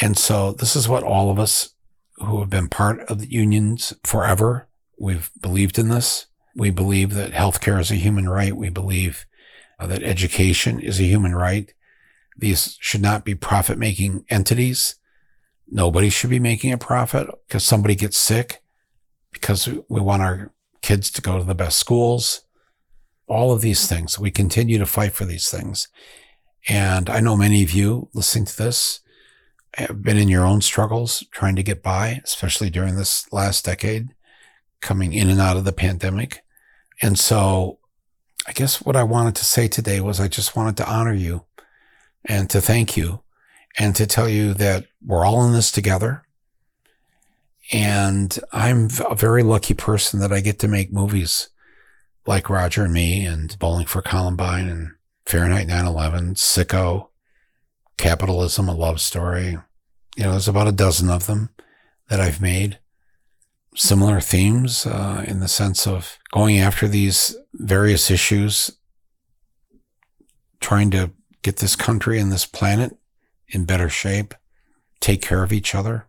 And 0.01 0.17
so 0.17 0.53
this 0.53 0.75
is 0.75 0.88
what 0.88 1.03
all 1.03 1.29
of 1.29 1.39
us 1.39 1.75
who 2.15 2.39
have 2.39 2.50
been 2.50 2.69
part 2.69 3.00
of 3.01 3.19
the 3.19 3.31
unions 3.31 3.93
forever, 4.03 4.67
we've 4.98 5.29
believed 5.39 5.77
in 5.77 5.89
this. 5.89 6.27
We 6.55 6.69
believe 6.72 7.13
that 7.13 7.31
healthcare 7.31 7.79
is 7.79 7.91
a 7.91 7.96
human 7.96 8.27
right. 8.27 8.55
We 8.55 8.69
believe 8.69 9.25
that 9.79 10.03
education 10.03 10.79
is 10.79 11.00
a 11.00 11.03
human 11.03 11.36
right. 11.36 11.74
These 12.38 12.77
should 12.79 13.01
not 13.01 13.24
be 13.24 13.36
profit 13.36 13.77
making 13.77 14.25
entities. 14.29 14.96
Nobody 15.67 16.10
should 16.10 16.29
be 16.29 16.39
making 16.39 16.74
a 16.74 16.77
profit 16.77 17.27
because 17.48 17.63
somebody 17.63 17.96
gets 17.96 18.17
sick 18.17 18.62
because 19.31 19.69
we 19.88 20.01
want 20.01 20.22
our 20.22 20.51
kids 20.81 21.12
to 21.12 21.22
go 21.22 21.38
to 21.38 21.43
the 21.43 21.55
best 21.55 21.77
schools. 21.77 22.41
All 23.30 23.52
of 23.52 23.62
these 23.62 23.88
things. 23.88 24.20
We 24.20 24.32
continue 24.32 24.78
to 24.80 24.86
fight 24.86 25.14
for 25.14 25.26
these 25.26 25.50
things. 25.50 25.88
And 26.68 27.10
I 27.10 27.20
know 27.20 27.38
many 27.38 27.64
of 27.64 27.72
you 27.72 28.10
listening 28.14 28.46
to 28.46 28.58
this 28.58 29.00
have 29.76 30.02
been 30.02 30.18
in 30.18 30.28
your 30.28 30.46
own 30.46 30.62
struggles 30.62 31.24
trying 31.32 31.56
to 31.56 31.64
get 31.64 31.84
by, 31.84 32.22
especially 32.24 32.70
during 32.70 32.96
this 32.96 33.32
last 33.32 33.64
decade, 33.64 34.10
coming 34.82 35.14
in 35.14 35.30
and 35.30 35.40
out 35.40 35.58
of 35.58 35.64
the 35.64 35.72
pandemic. 35.72 36.44
And 37.02 37.18
so 37.18 37.80
I 38.48 38.52
guess 38.52 38.82
what 38.82 38.96
I 38.96 39.04
wanted 39.04 39.36
to 39.36 39.46
say 39.46 39.68
today 39.68 40.02
was 40.02 40.20
I 40.20 40.28
just 40.28 40.56
wanted 40.56 40.76
to 40.78 40.90
honor 40.90 41.14
you 41.14 41.46
and 42.26 42.50
to 42.50 42.60
thank 42.60 42.98
you 42.98 43.22
and 43.78 43.96
to 43.96 44.08
tell 44.08 44.28
you 44.28 44.54
that 44.56 44.86
we're 45.06 45.26
all 45.26 45.46
in 45.46 45.54
this 45.54 45.72
together. 45.72 46.24
And 47.72 48.38
I'm 48.52 48.90
a 49.08 49.16
very 49.16 49.44
lucky 49.44 49.76
person 49.76 50.20
that 50.22 50.34
I 50.34 50.42
get 50.42 50.60
to 50.60 50.68
make 50.68 50.92
movies 50.92 51.50
like 52.26 52.50
Roger 52.50 52.86
and 52.86 52.94
Me 52.94 53.26
and 53.26 53.58
Bowling 53.60 53.86
for 53.86 54.02
Columbine 54.02 54.68
and 54.68 54.92
Fahrenheit 55.26 55.68
9/11, 55.68 56.36
Sicko, 56.36 57.10
Capitalism, 57.98 58.70
a 58.70 58.74
love 58.74 59.02
story. 59.02 59.58
You 60.16 60.24
know, 60.24 60.32
there's 60.32 60.48
about 60.48 60.68
a 60.68 60.72
dozen 60.72 61.10
of 61.10 61.28
them 61.28 61.50
that 62.10 62.20
I've 62.20 62.42
made. 62.42 62.80
Similar 63.76 64.20
themes 64.20 64.86
uh, 64.86 65.24
in 65.28 65.40
the 65.40 65.48
sense 65.48 65.86
of 65.86 66.18
going 66.32 66.60
after 66.60 66.88
these 66.88 67.36
various 67.54 68.10
issues, 68.10 68.72
trying 70.60 70.92
to 70.92 71.12
get 71.42 71.58
this 71.58 71.76
country 71.76 72.20
and 72.20 72.32
this 72.32 72.46
planet 72.46 72.98
in 73.48 73.66
better 73.66 73.90
shape, 73.90 74.34
take 75.00 75.22
care 75.22 75.44
of 75.44 75.54
each 75.54 75.74
other, 75.74 76.08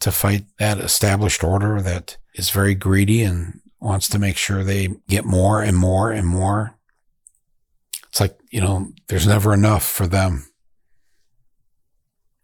to 0.00 0.12
fight 0.12 0.44
that 0.58 0.78
established 0.78 1.42
order 1.42 1.80
that 1.80 2.18
is 2.34 2.50
very 2.50 2.74
greedy 2.74 3.22
and 3.22 3.60
wants 3.80 4.08
to 4.08 4.18
make 4.18 4.36
sure 4.36 4.64
they 4.64 4.88
get 5.08 5.24
more 5.24 5.62
and 5.62 5.76
more 5.76 6.10
and 6.10 6.26
more. 6.26 6.78
It's 8.08 8.20
like, 8.20 8.38
you 8.50 8.60
know, 8.60 8.92
there's 9.08 9.26
never 9.26 9.52
enough 9.52 9.86
for 9.86 10.06
them. 10.06 10.48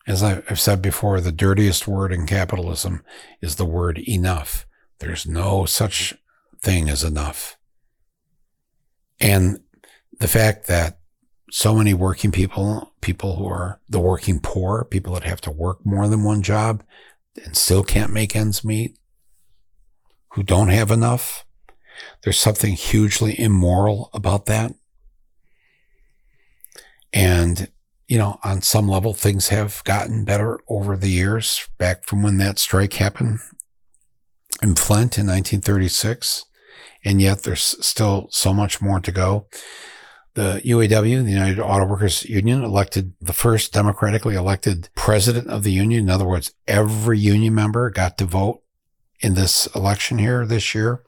As 0.06 0.22
I've 0.22 0.60
said 0.60 0.82
before, 0.82 1.20
the 1.20 1.32
dirtiest 1.32 1.86
word 1.86 2.12
in 2.12 2.26
capitalism 2.26 3.04
is 3.40 3.56
the 3.56 3.64
word 3.64 3.98
enough. 3.98 4.66
There's 4.98 5.26
no 5.26 5.64
such 5.64 6.14
thing 6.60 6.90
as 6.90 7.04
enough. 7.04 7.56
And 9.20 9.60
the 10.18 10.28
fact 10.28 10.66
that 10.66 10.98
so 11.50 11.74
many 11.74 11.94
working 11.94 12.32
people, 12.32 12.92
people 13.00 13.36
who 13.36 13.46
are 13.46 13.80
the 13.88 14.00
working 14.00 14.40
poor, 14.40 14.84
people 14.84 15.14
that 15.14 15.24
have 15.24 15.40
to 15.42 15.50
work 15.50 15.84
more 15.84 16.08
than 16.08 16.24
one 16.24 16.42
job 16.42 16.82
and 17.44 17.56
still 17.56 17.82
can't 17.82 18.12
make 18.12 18.34
ends 18.34 18.64
meet, 18.64 18.98
who 20.32 20.42
don't 20.42 20.68
have 20.68 20.90
enough. 20.90 21.44
There's 22.22 22.38
something 22.38 22.74
hugely 22.74 23.38
immoral 23.38 24.10
about 24.12 24.46
that. 24.46 24.72
And, 27.12 27.68
you 28.08 28.18
know, 28.18 28.38
on 28.42 28.62
some 28.62 28.88
level, 28.88 29.12
things 29.12 29.48
have 29.48 29.82
gotten 29.84 30.24
better 30.24 30.60
over 30.68 30.96
the 30.96 31.10
years, 31.10 31.68
back 31.78 32.06
from 32.06 32.22
when 32.22 32.38
that 32.38 32.58
strike 32.58 32.94
happened 32.94 33.40
in 34.62 34.74
Flint 34.74 35.18
in 35.18 35.26
1936. 35.26 36.46
And 37.04 37.20
yet 37.20 37.42
there's 37.42 37.76
still 37.84 38.28
so 38.30 38.54
much 38.54 38.80
more 38.80 39.00
to 39.00 39.12
go 39.12 39.48
the 40.34 40.62
UAW, 40.64 41.24
the 41.24 41.30
United 41.30 41.60
Auto 41.60 41.86
Workers 41.86 42.24
Union, 42.24 42.64
elected 42.64 43.12
the 43.20 43.34
first 43.34 43.72
democratically 43.72 44.34
elected 44.34 44.88
president 44.94 45.48
of 45.48 45.62
the 45.62 45.72
union. 45.72 46.04
In 46.04 46.10
other 46.10 46.26
words, 46.26 46.54
every 46.66 47.18
union 47.18 47.54
member 47.54 47.90
got 47.90 48.16
to 48.18 48.24
vote 48.24 48.61
in 49.22 49.34
this 49.34 49.66
election 49.74 50.18
here 50.18 50.46
this 50.46 50.74
year. 50.74 51.02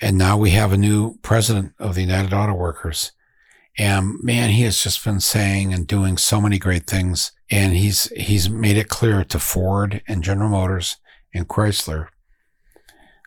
And 0.00 0.18
now 0.18 0.36
we 0.36 0.50
have 0.50 0.72
a 0.72 0.76
new 0.76 1.18
president 1.18 1.72
of 1.78 1.94
the 1.94 2.02
United 2.02 2.32
Auto 2.32 2.54
Workers. 2.54 3.12
And 3.76 4.22
man, 4.22 4.50
he 4.50 4.62
has 4.62 4.82
just 4.82 5.04
been 5.04 5.20
saying 5.20 5.72
and 5.72 5.86
doing 5.86 6.16
so 6.16 6.40
many 6.40 6.58
great 6.58 6.86
things. 6.86 7.32
And 7.50 7.72
he's, 7.72 8.04
he's 8.16 8.48
made 8.48 8.76
it 8.76 8.88
clear 8.88 9.24
to 9.24 9.38
Ford 9.38 10.02
and 10.06 10.22
General 10.22 10.50
Motors 10.50 10.96
and 11.32 11.48
Chrysler 11.48 12.08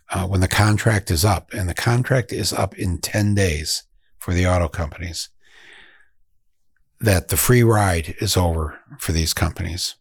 uh, 0.10 0.26
when 0.26 0.40
the 0.40 0.48
contract 0.48 1.12
is 1.12 1.26
up, 1.26 1.52
and 1.54 1.68
the 1.68 1.74
contract 1.74 2.32
is 2.32 2.54
up 2.54 2.78
in 2.78 3.00
10 3.00 3.36
days 3.36 3.84
for 4.20 4.34
the 4.34 4.48
auto 4.48 4.68
companies 4.68 5.30
that 7.00 7.28
the 7.28 7.38
free 7.38 7.64
ride 7.64 8.16
is 8.20 8.36
over 8.36 8.80
for 9.00 9.12
these 9.12 9.34
companies. 9.34 9.96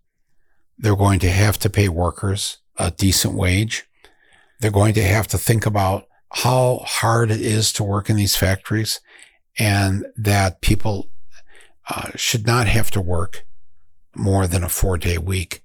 They're 0.79 0.97
going 0.97 1.19
to 1.21 1.31
have 1.31 1.59
to 1.59 1.71
pay 1.71 1.89
workers 1.89 2.59
a 2.79 2.91
decent 2.91 3.35
wage. 3.35 3.85
They're 4.61 4.71
going 4.71 4.95
to 4.95 5.03
have 5.03 5.29
to 5.29 5.39
think 5.39 5.67
about 5.67 6.07
how 6.31 6.83
hard 6.85 7.31
it 7.31 7.41
is 7.41 7.73
to 7.75 7.85
work 7.85 8.11
in 8.11 8.17
these 8.17 8.37
factories 8.37 9.01
and 9.59 10.07
that 10.17 10.61
people 10.61 11.11
uh, 11.89 12.11
should 12.15 12.47
not 12.47 12.67
have 12.67 12.91
to 12.93 13.01
work 13.01 13.47
more 14.15 14.47
than 14.47 14.65
a 14.65 14.69
four 14.69 14.99
day 14.99 15.19
week 15.19 15.63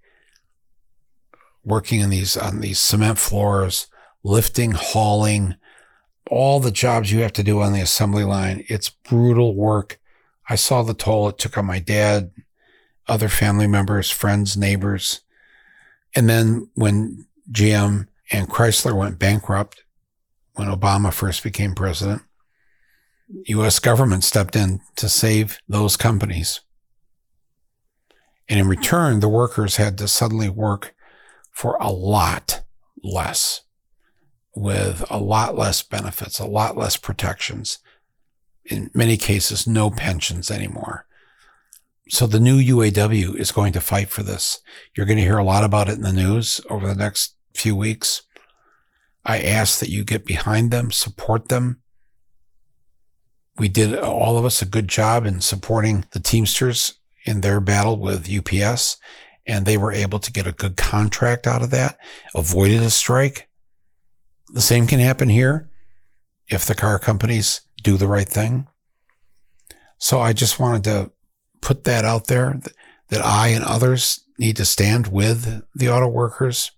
working 1.64 2.00
in 2.00 2.10
these 2.10 2.36
on 2.36 2.60
these 2.60 2.80
cement 2.80 3.18
floors 3.18 3.88
lifting 4.24 4.72
hauling 4.72 5.56
all 6.30 6.60
the 6.60 6.72
jobs 6.72 7.12
you 7.12 7.22
have 7.22 7.34
to 7.34 7.44
do 7.44 7.62
on 7.62 7.74
the 7.74 7.82
assembly 7.82 8.24
line. 8.24 8.64
It's 8.68 8.90
brutal 8.90 9.56
work. 9.56 10.00
I 10.48 10.56
saw 10.56 10.84
the 10.84 10.94
toll 10.94 11.30
it 11.30 11.38
took 11.38 11.58
on 11.58 11.66
my 11.66 11.80
dad, 11.80 12.32
other 13.08 13.28
family 13.28 13.68
members, 13.68 14.10
friends, 14.10 14.56
neighbors. 14.56 15.22
And 16.16 16.30
then 16.30 16.70
when 16.76 17.26
GM 17.52 18.08
and 18.32 18.50
Chrysler 18.50 18.98
went 18.98 19.20
bankrupt, 19.20 19.84
when 20.54 20.68
Obama 20.68 21.14
first 21.14 21.44
became 21.44 21.74
president, 21.74 22.22
US 23.48 23.80
government 23.80 24.24
stepped 24.24 24.56
in 24.56 24.82
to 24.98 25.08
save 25.08 25.60
those 25.68 25.96
companies. 25.96 26.62
And 28.50 28.60
in 28.60 28.68
return, 28.68 29.22
the 29.22 29.30
workers 29.30 29.78
had 29.78 29.98
to 30.00 30.08
suddenly 30.08 30.50
work 30.50 30.94
for 31.52 31.78
a 31.80 31.92
lot 31.92 32.64
less 33.02 33.62
with 34.54 35.06
a 35.10 35.18
lot 35.18 35.58
less 35.58 35.82
benefits, 35.82 36.40
a 36.40 36.46
lot 36.46 36.76
less 36.76 36.98
protections. 36.98 37.80
In 38.66 38.92
many 38.94 39.16
cases, 39.16 39.66
no 39.66 39.90
pensions 39.90 40.52
anymore. 40.52 41.06
So 42.12 42.28
the 42.28 42.42
new 42.42 42.60
UAW 42.60 43.38
is 43.38 43.54
going 43.54 43.72
to 43.72 43.80
fight 43.80 44.10
for 44.10 44.22
this. 44.22 44.60
You're 44.94 45.06
going 45.06 45.18
to 45.18 45.24
hear 45.24 45.38
a 45.38 45.46
lot 45.46 45.64
about 45.64 45.88
it 45.88 45.94
in 45.94 46.02
the 46.02 46.12
news 46.12 46.60
over 46.70 46.86
the 46.86 46.94
next 46.94 47.38
few 47.54 47.74
weeks. 47.74 48.24
I 49.24 49.42
ask 49.42 49.80
that 49.80 49.90
you 49.90 50.04
get 50.04 50.26
behind 50.26 50.72
them, 50.72 50.92
support 50.92 51.48
them. 51.48 51.80
We 53.58 53.70
did 53.70 53.98
all 53.98 54.38
of 54.38 54.44
us 54.44 54.62
a 54.62 54.66
good 54.66 54.90
job 54.90 55.26
in 55.26 55.40
supporting 55.40 56.04
the 56.12 56.20
Teamsters 56.20 56.96
in 57.24 57.40
their 57.40 57.62
battle 57.62 57.98
with 57.98 58.30
UPS, 58.30 58.98
and 59.48 59.66
they 59.66 59.78
were 59.78 59.94
able 59.94 60.20
to 60.20 60.34
get 60.34 60.46
a 60.46 60.52
good 60.52 60.76
contract 60.76 61.48
out 61.48 61.62
of 61.62 61.70
that, 61.70 61.98
avoided 62.36 62.82
a 62.82 62.90
strike. 62.90 63.48
The 64.50 64.60
same 64.60 64.86
can 64.86 65.00
happen 65.00 65.30
here 65.30 65.70
if 66.50 66.66
the 66.66 66.76
car 66.76 67.00
companies 67.00 67.62
do 67.82 67.96
the 67.96 68.10
right 68.10 68.28
thing. 68.28 68.68
So 69.98 70.20
I 70.20 70.34
just 70.34 70.60
wanted 70.60 70.84
to 70.84 71.12
put 71.62 71.84
that 71.86 72.06
out 72.06 72.28
there 72.28 72.60
that 73.10 73.26
I 73.26 73.50
and 73.50 73.64
others 73.64 74.22
need 74.38 74.58
to 74.58 74.66
stand 74.66 75.08
with 75.08 75.64
the 75.76 75.90
auto 75.90 76.08
workers 76.08 76.72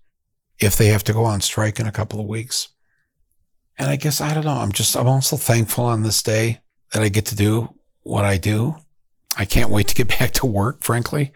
if 0.58 0.76
they 0.76 0.86
have 0.86 1.04
to 1.04 1.12
go 1.12 1.24
on 1.24 1.40
strike 1.40 1.80
in 1.80 1.86
a 1.86 1.92
couple 1.92 2.20
of 2.20 2.26
weeks. 2.26 2.68
And 3.78 3.90
I 3.90 3.96
guess, 3.96 4.20
I 4.20 4.34
don't 4.34 4.44
know, 4.44 4.52
I'm 4.52 4.72
just, 4.72 4.96
I'm 4.96 5.08
also 5.08 5.36
thankful 5.36 5.84
on 5.84 6.02
this 6.02 6.22
day 6.22 6.60
that 6.92 7.02
I 7.02 7.08
get 7.08 7.26
to 7.26 7.36
do 7.36 7.74
what 8.02 8.24
I 8.24 8.36
do. 8.36 8.76
I 9.36 9.44
can't 9.44 9.70
wait 9.70 9.88
to 9.88 9.94
get 9.94 10.08
back 10.18 10.32
to 10.32 10.46
work, 10.46 10.84
frankly. 10.84 11.32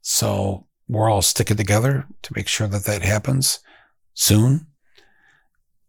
So 0.00 0.66
we're 0.88 1.10
all 1.10 1.22
sticking 1.22 1.56
together 1.56 2.06
to 2.22 2.32
make 2.34 2.48
sure 2.48 2.66
that 2.68 2.84
that 2.84 3.02
happens 3.02 3.60
soon 4.14 4.66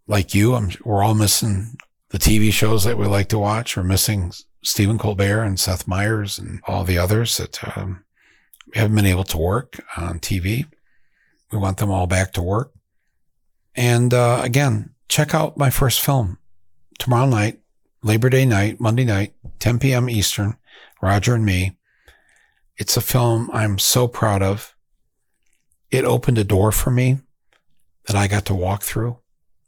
like 0.08 0.34
you, 0.34 0.56
I'm, 0.56 0.72
we're 0.84 1.04
all 1.04 1.14
missing 1.14 1.78
the 2.10 2.18
TV 2.18 2.52
shows 2.52 2.86
that 2.86 2.98
we 2.98 3.06
like 3.06 3.28
to 3.30 3.40
watch. 3.40 3.76
We're 3.76 3.84
missing 3.84 4.32
Stephen 4.64 4.98
Colbert 4.98 5.44
and 5.44 5.60
Seth 5.60 5.88
Meyers 5.88 6.38
and 6.38 6.62
all 6.68 6.84
the 6.84 6.98
others 6.98 7.38
that 7.38 7.78
um, 7.78 8.04
haven't 8.74 8.96
been 8.96 9.06
able 9.06 9.24
to 9.26 9.38
work 9.38 9.84
on 9.96 10.20
TV. 10.20 10.66
We 11.52 11.58
want 11.58 11.78
them 11.78 11.92
all 11.92 12.08
back 12.08 12.34
to 12.34 12.42
work. 12.42 12.74
And 13.76 14.14
uh, 14.14 14.42
again, 14.44 14.94
check 15.08 15.34
out 15.34 15.58
my 15.58 15.70
first 15.70 16.02
film 16.02 16.40
tomorrow 16.98 17.28
night, 17.28 17.60
Labor 18.04 18.30
Day 18.30 18.46
night, 18.46 18.80
Monday 18.80 19.06
night, 19.06 19.34
10 19.60 19.80
p.m. 19.80 20.10
Eastern, 20.10 20.58
Roger 21.02 21.36
and 21.36 21.46
Me. 21.46 21.78
It's 22.78 22.98
a 22.98 23.02
film 23.02 23.50
I'm 23.54 23.80
so 23.80 24.08
proud 24.08 24.42
of. 24.42 24.76
It 25.90 26.06
opened 26.06 26.38
a 26.38 26.44
door 26.44 26.72
for 26.72 26.92
me 26.92 27.20
that 28.06 28.16
I 28.16 28.28
got 28.28 28.46
to 28.46 28.56
walk 28.56 28.84
through 28.84 29.20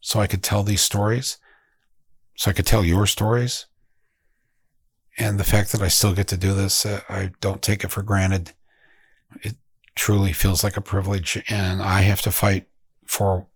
so 0.02 0.20
I 0.20 0.28
could 0.28 0.44
tell 0.44 0.64
these 0.64 0.82
stories, 0.82 1.38
so 2.36 2.52
I 2.52 2.54
could 2.54 2.66
tell 2.66 2.84
your 2.84 3.06
stories. 3.06 3.66
And 5.20 5.38
the 5.38 5.44
fact 5.44 5.74
that 5.74 5.82
I 5.82 5.90
still 5.90 6.14
get 6.14 6.28
to 6.30 6.38
do 6.38 6.54
this, 6.54 6.86
uh, 6.86 7.02
I 7.10 7.32
don't 7.42 7.62
take 7.62 7.84
it 7.84 7.92
for 7.92 8.02
granted. 8.02 8.54
It 9.44 9.56
truly 9.96 10.32
feels 10.32 10.64
like 10.64 10.78
a 10.78 10.82
privilege, 10.82 11.44
and 11.50 11.82
I 11.82 12.02
have 12.02 12.22
to 12.22 12.32
fight 12.32 12.68
for 13.06 13.48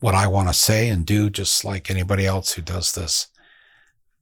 what 0.00 0.14
I 0.14 0.26
want 0.26 0.48
to 0.48 0.54
say 0.54 0.88
and 0.88 1.06
do, 1.06 1.30
just 1.30 1.64
like 1.64 1.90
anybody 1.90 2.26
else 2.26 2.52
who 2.52 2.62
does 2.62 2.92
this. 2.92 3.28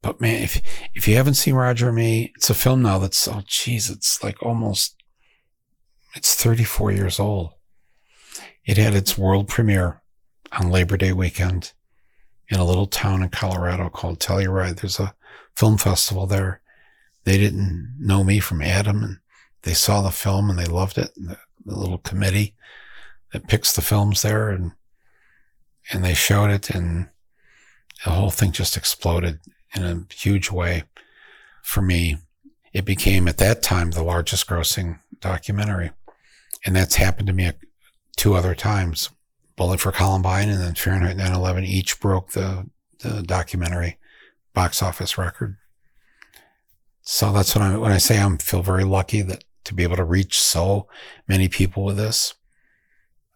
But 0.02 0.20
man, 0.20 0.42
if 0.42 0.60
if 0.94 1.08
you 1.08 1.16
haven't 1.16 1.34
seen 1.34 1.54
Roger 1.54 1.88
and 1.88 1.96
Me, 1.96 2.32
it's 2.36 2.50
a 2.50 2.54
film 2.54 2.82
now 2.82 2.98
that's 2.98 3.26
oh 3.26 3.42
geez, 3.46 3.88
it's 3.88 4.22
like 4.22 4.42
almost 4.42 5.02
it's 6.14 6.34
34 6.34 6.92
years 6.92 7.18
old. 7.18 7.54
It 8.66 8.76
had 8.76 8.94
its 8.94 9.16
world 9.16 9.48
premiere 9.48 10.02
on 10.52 10.70
Labor 10.70 10.98
Day 10.98 11.14
weekend 11.14 11.72
in 12.48 12.60
a 12.60 12.64
little 12.64 12.86
town 12.86 13.22
in 13.22 13.30
Colorado 13.30 13.88
called 13.88 14.20
Telluride. 14.20 14.80
There's 14.80 15.00
a 15.00 15.14
film 15.56 15.78
festival 15.78 16.26
there. 16.26 16.60
They 17.24 17.38
didn't 17.38 17.96
know 17.98 18.22
me 18.22 18.40
from 18.40 18.62
Adam 18.62 19.02
and 19.02 19.18
they 19.62 19.74
saw 19.74 20.02
the 20.02 20.10
film 20.10 20.50
and 20.50 20.58
they 20.58 20.66
loved 20.66 20.98
it. 20.98 21.10
The, 21.16 21.38
the, 21.64 21.78
little 21.78 21.98
committee 21.98 22.54
that 23.32 23.48
picks 23.48 23.72
the 23.72 23.82
films 23.82 24.22
there 24.22 24.50
and, 24.50 24.72
and 25.90 26.04
they 26.04 26.14
showed 26.14 26.50
it 26.50 26.70
and 26.70 27.08
the 28.04 28.10
whole 28.10 28.30
thing 28.30 28.52
just 28.52 28.76
exploded 28.76 29.40
in 29.74 29.84
a 29.84 30.14
huge 30.14 30.50
way 30.50 30.84
for 31.62 31.80
me. 31.80 32.18
It 32.72 32.84
became 32.84 33.28
at 33.28 33.38
that 33.38 33.62
time 33.62 33.90
the 33.90 34.02
largest 34.02 34.46
grossing 34.46 34.98
documentary. 35.20 35.92
And 36.66 36.76
that's 36.76 36.96
happened 36.96 37.28
to 37.28 37.32
me 37.32 37.52
two 38.16 38.34
other 38.34 38.54
times. 38.54 39.10
Bowling 39.56 39.78
for 39.78 39.92
Columbine 39.92 40.48
and 40.48 40.60
then 40.60 40.74
Fahrenheit 40.74 41.16
9/11 41.16 41.64
each 41.64 42.00
broke 42.00 42.32
the, 42.32 42.68
the 42.98 43.22
documentary 43.22 43.98
box 44.52 44.82
office 44.82 45.16
record. 45.16 45.56
So 47.04 47.32
that's 47.32 47.54
when 47.54 47.62
I 47.62 47.76
when 47.76 47.92
I 47.92 47.98
say 47.98 48.20
I 48.20 48.36
feel 48.38 48.62
very 48.62 48.84
lucky 48.84 49.20
that 49.22 49.44
to 49.64 49.74
be 49.74 49.82
able 49.82 49.96
to 49.96 50.04
reach 50.04 50.40
so 50.40 50.88
many 51.28 51.48
people 51.48 51.84
with 51.84 51.96
this. 51.96 52.34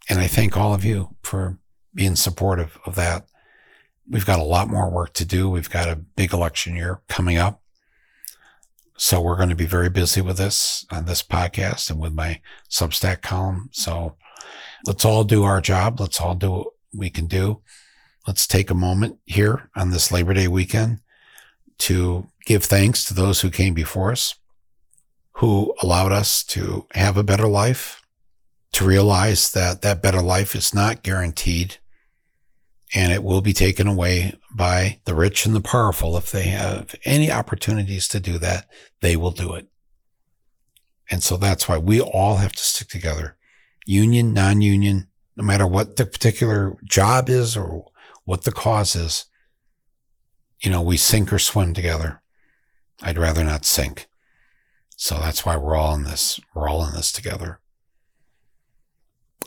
And 0.08 0.18
I 0.18 0.26
thank 0.26 0.56
all 0.56 0.74
of 0.74 0.84
you 0.84 1.16
for 1.22 1.58
being 1.94 2.16
supportive 2.16 2.78
of 2.86 2.94
that. 2.94 3.26
We've 4.08 4.26
got 4.26 4.38
a 4.38 4.44
lot 4.44 4.68
more 4.68 4.90
work 4.90 5.12
to 5.14 5.24
do. 5.24 5.50
We've 5.50 5.68
got 5.68 5.88
a 5.88 5.96
big 5.96 6.32
election 6.32 6.76
year 6.76 7.02
coming 7.08 7.36
up. 7.36 7.62
So 8.96 9.20
we're 9.20 9.36
going 9.36 9.50
to 9.50 9.54
be 9.54 9.66
very 9.66 9.90
busy 9.90 10.22
with 10.22 10.38
this 10.38 10.86
on 10.90 11.04
this 11.04 11.22
podcast 11.22 11.90
and 11.90 12.00
with 12.00 12.14
my 12.14 12.40
Substack 12.70 13.20
column. 13.20 13.68
So 13.72 14.16
let's 14.86 15.04
all 15.04 15.24
do 15.24 15.44
our 15.44 15.60
job. 15.60 16.00
Let's 16.00 16.20
all 16.20 16.34
do 16.34 16.50
what 16.50 16.66
we 16.94 17.10
can 17.10 17.26
do. 17.26 17.60
Let's 18.26 18.46
take 18.46 18.70
a 18.70 18.74
moment 18.74 19.18
here 19.24 19.70
on 19.76 19.90
this 19.90 20.10
Labor 20.10 20.34
Day 20.34 20.48
weekend 20.48 21.00
to 21.78 22.28
give 22.44 22.64
thanks 22.64 23.04
to 23.04 23.14
those 23.14 23.40
who 23.40 23.50
came 23.50 23.74
before 23.74 24.12
us, 24.12 24.34
who 25.32 25.74
allowed 25.82 26.12
us 26.12 26.42
to 26.44 26.86
have 26.92 27.16
a 27.16 27.22
better 27.22 27.46
life, 27.46 28.02
to 28.72 28.84
realize 28.84 29.52
that 29.52 29.82
that 29.82 30.02
better 30.02 30.20
life 30.20 30.54
is 30.54 30.74
not 30.74 31.02
guaranteed 31.02 31.76
and 32.94 33.12
it 33.12 33.22
will 33.22 33.40
be 33.40 33.52
taken 33.52 33.86
away 33.86 34.34
by 34.50 34.98
the 35.04 35.14
rich 35.14 35.44
and 35.44 35.54
the 35.54 35.60
powerful. 35.60 36.16
If 36.16 36.30
they 36.30 36.44
have 36.44 36.94
any 37.04 37.30
opportunities 37.30 38.08
to 38.08 38.20
do 38.20 38.38
that, 38.38 38.66
they 39.00 39.16
will 39.16 39.30
do 39.30 39.54
it. 39.54 39.68
And 41.10 41.22
so 41.22 41.36
that's 41.36 41.68
why 41.68 41.78
we 41.78 42.00
all 42.00 42.36
have 42.36 42.52
to 42.52 42.62
stick 42.62 42.88
together, 42.88 43.36
union, 43.84 44.32
non-union, 44.32 45.08
no 45.36 45.44
matter 45.44 45.66
what 45.66 45.96
the 45.96 46.06
particular 46.06 46.76
job 46.84 47.28
is 47.28 47.56
or 47.56 47.86
what 48.24 48.44
the 48.44 48.52
cause 48.52 48.94
is. 48.96 49.26
You 50.60 50.70
know, 50.70 50.82
we 50.82 50.96
sink 50.96 51.32
or 51.32 51.38
swim 51.38 51.74
together. 51.74 52.22
I'd 53.02 53.18
rather 53.18 53.44
not 53.44 53.64
sink. 53.64 54.08
So 54.96 55.18
that's 55.18 55.46
why 55.46 55.56
we're 55.56 55.76
all 55.76 55.94
in 55.94 56.04
this. 56.04 56.40
We're 56.54 56.68
all 56.68 56.84
in 56.84 56.92
this 56.92 57.12
together. 57.12 57.60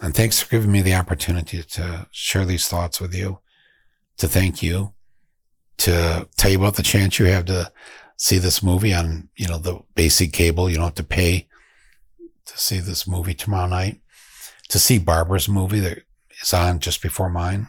And 0.02 0.15
thanks 0.15 0.39
for 0.39 0.50
giving 0.50 0.71
me 0.71 0.82
the 0.82 0.95
opportunity 0.95 1.62
to 1.62 2.08
share 2.12 2.45
these 2.45 2.67
thoughts 2.67 3.02
with 3.02 3.13
you, 3.13 3.39
to 4.17 4.28
thank 4.28 4.63
you, 4.63 4.93
to 5.80 6.28
tell 6.38 6.52
you 6.52 6.58
about 6.58 6.76
the 6.76 6.84
chance 6.84 7.19
you 7.19 7.26
have 7.26 7.45
to 7.45 7.71
see 8.17 8.38
this 8.38 8.63
movie 8.63 8.93
on, 8.93 9.30
you 9.36 9.47
know, 9.47 9.58
the 9.58 9.80
basic 9.95 10.32
cable. 10.32 10.69
You 10.69 10.78
don't 10.78 10.86
have 10.86 10.95
to 10.95 11.04
pay 11.04 11.47
to 12.45 12.58
see 12.58 12.80
this 12.80 13.08
movie 13.08 13.34
tomorrow 13.34 13.67
night, 13.67 14.02
to 14.69 14.80
see 14.80 14.97
Barbara's 14.97 15.50
movie 15.50 15.80
that 15.82 16.04
is 16.41 16.54
on 16.54 16.80
just 16.80 17.02
before 17.02 17.30
mine, 17.30 17.67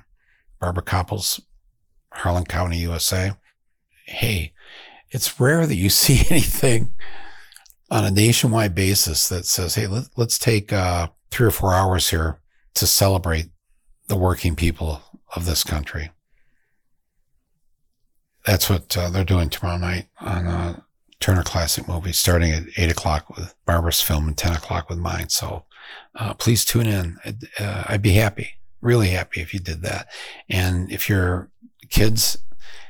Barbara 0.61 0.83
Kopple's 0.83 1.40
Harlan 2.12 2.44
County, 2.44 2.79
USA. 2.79 3.33
Hey, 4.07 4.53
it's 5.11 5.40
rare 5.40 5.66
that 5.66 5.77
you 5.77 5.90
see 5.90 6.27
anything 6.31 6.92
on 7.90 8.05
a 8.05 8.11
nationwide 8.11 8.75
basis 8.75 9.29
that 9.29 9.44
says, 9.44 9.75
hey, 9.75 9.87
let, 9.87 10.09
us 10.18 10.38
take 10.38 10.72
uh, 10.72 11.09
three 11.31 11.46
or 11.46 11.51
four 11.51 11.75
hours 11.75 12.11
here 12.11 12.40
to 12.75 12.87
celebrate 12.87 13.46
the 14.09 14.16
working 14.16 14.57
people 14.57 15.03
of 15.37 15.44
this 15.44 15.62
country. 15.62 16.11
That's 18.46 18.68
what 18.68 18.96
uh, 18.96 19.11
they're 19.11 19.25
doing 19.25 19.51
tomorrow 19.51 19.79
night 19.79 20.07
on 20.20 20.46
uh, 20.46 20.81
Turner 21.20 21.42
Classic 21.42 21.87
Movies, 21.87 22.18
starting 22.18 22.51
at 22.51 22.64
8 22.77 22.90
o'clock 22.90 23.37
with 23.37 23.55
Barbara's 23.66 24.01
film 24.01 24.27
and 24.27 24.37
10 24.37 24.55
o'clock 24.55 24.88
with 24.88 24.98
mine. 24.98 25.29
So 25.29 25.64
uh, 26.16 26.35
please 26.35 26.64
tune 26.64 26.87
in. 26.87 27.18
I'd, 27.25 27.44
uh, 27.61 27.85
I'd 27.87 28.03
be 28.03 28.14
happy, 28.14 28.55
really 28.81 29.09
happy 29.09 29.40
if 29.40 29.55
you 29.55 29.61
did 29.61 29.83
that. 29.83 30.09
And 30.48 30.90
if 30.90 31.09
your 31.09 31.51
kids 31.92 32.38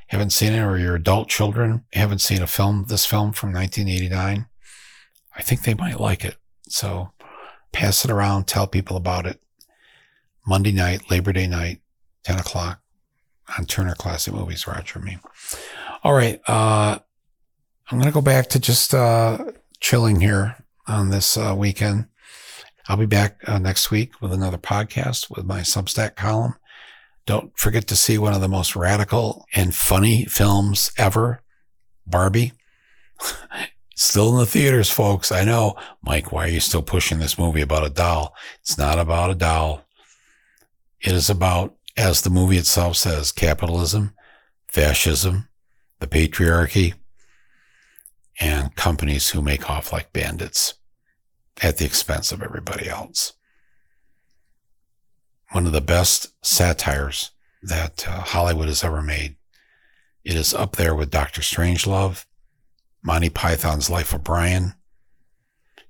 haven't 0.06 0.30
seen 0.30 0.52
it 0.52 0.62
or 0.62 0.78
your 0.78 0.94
adult 0.94 1.28
children 1.28 1.84
haven't 1.92 2.20
seen 2.20 2.40
a 2.40 2.46
film, 2.46 2.84
this 2.88 3.04
film 3.04 3.32
from 3.32 3.52
1989, 3.52 4.46
I 5.36 5.42
think 5.42 5.62
they 5.62 5.74
might 5.74 6.00
like 6.00 6.24
it. 6.24 6.36
So 6.68 7.10
pass 7.72 8.04
it 8.04 8.10
around, 8.10 8.46
tell 8.46 8.66
people 8.66 8.96
about 8.96 9.26
it. 9.26 9.40
Monday 10.46 10.72
night, 10.72 11.10
Labor 11.10 11.32
Day 11.32 11.46
night, 11.46 11.80
10 12.24 12.38
o'clock 12.38 12.80
on 13.58 13.66
Turner 13.66 13.94
Classic 13.94 14.32
Movies, 14.32 14.66
Roger 14.66 14.98
me. 14.98 15.18
All 16.04 16.12
right. 16.12 16.40
Uh, 16.46 16.98
I'm 17.90 17.98
going 17.98 18.10
to 18.10 18.14
go 18.14 18.20
back 18.22 18.48
to 18.50 18.60
just 18.60 18.94
uh, 18.94 19.52
chilling 19.80 20.20
here 20.20 20.56
on 20.86 21.10
this 21.10 21.36
uh, 21.36 21.54
weekend. 21.56 22.06
I'll 22.88 22.96
be 22.96 23.06
back 23.06 23.38
uh, 23.46 23.58
next 23.58 23.90
week 23.90 24.20
with 24.20 24.32
another 24.32 24.58
podcast 24.58 25.34
with 25.34 25.44
my 25.44 25.60
Substack 25.60 26.16
column. 26.16 26.54
Don't 27.26 27.56
forget 27.56 27.86
to 27.88 27.96
see 27.96 28.18
one 28.18 28.34
of 28.34 28.40
the 28.40 28.48
most 28.48 28.74
radical 28.74 29.46
and 29.54 29.74
funny 29.74 30.24
films 30.24 30.90
ever, 30.96 31.40
Barbie. 32.06 32.52
Still 33.94 34.30
in 34.30 34.38
the 34.38 34.46
theaters, 34.46 34.90
folks. 34.90 35.30
I 35.30 35.44
know. 35.44 35.76
Mike, 36.02 36.32
why 36.32 36.46
are 36.46 36.50
you 36.50 36.60
still 36.60 36.82
pushing 36.82 37.18
this 37.18 37.38
movie 37.38 37.60
about 37.60 37.86
a 37.86 37.90
doll? 37.90 38.34
It's 38.60 38.76
not 38.76 38.98
about 38.98 39.30
a 39.30 39.34
doll. 39.34 39.84
It 41.00 41.12
is 41.12 41.28
about, 41.28 41.76
as 41.96 42.22
the 42.22 42.30
movie 42.30 42.56
itself 42.56 42.96
says, 42.96 43.30
capitalism, 43.30 44.14
fascism, 44.66 45.48
the 46.00 46.06
patriarchy, 46.06 46.94
and 48.40 48.74
companies 48.74 49.30
who 49.30 49.42
make 49.42 49.70
off 49.70 49.92
like 49.92 50.12
bandits 50.12 50.74
at 51.62 51.76
the 51.76 51.84
expense 51.84 52.32
of 52.32 52.42
everybody 52.42 52.88
else. 52.88 53.34
One 55.52 55.66
of 55.66 55.72
the 55.72 55.80
best 55.82 56.32
satires 56.44 57.30
that 57.62 58.08
uh, 58.08 58.20
Hollywood 58.20 58.68
has 58.68 58.82
ever 58.82 59.02
made. 59.02 59.36
It 60.24 60.34
is 60.34 60.54
up 60.54 60.76
there 60.76 60.94
with 60.94 61.10
Dr. 61.10 61.42
Strangelove 61.42 62.24
Monty 63.02 63.28
Python's 63.28 63.90
Life 63.90 64.12
of 64.12 64.24
Brian. 64.24 64.74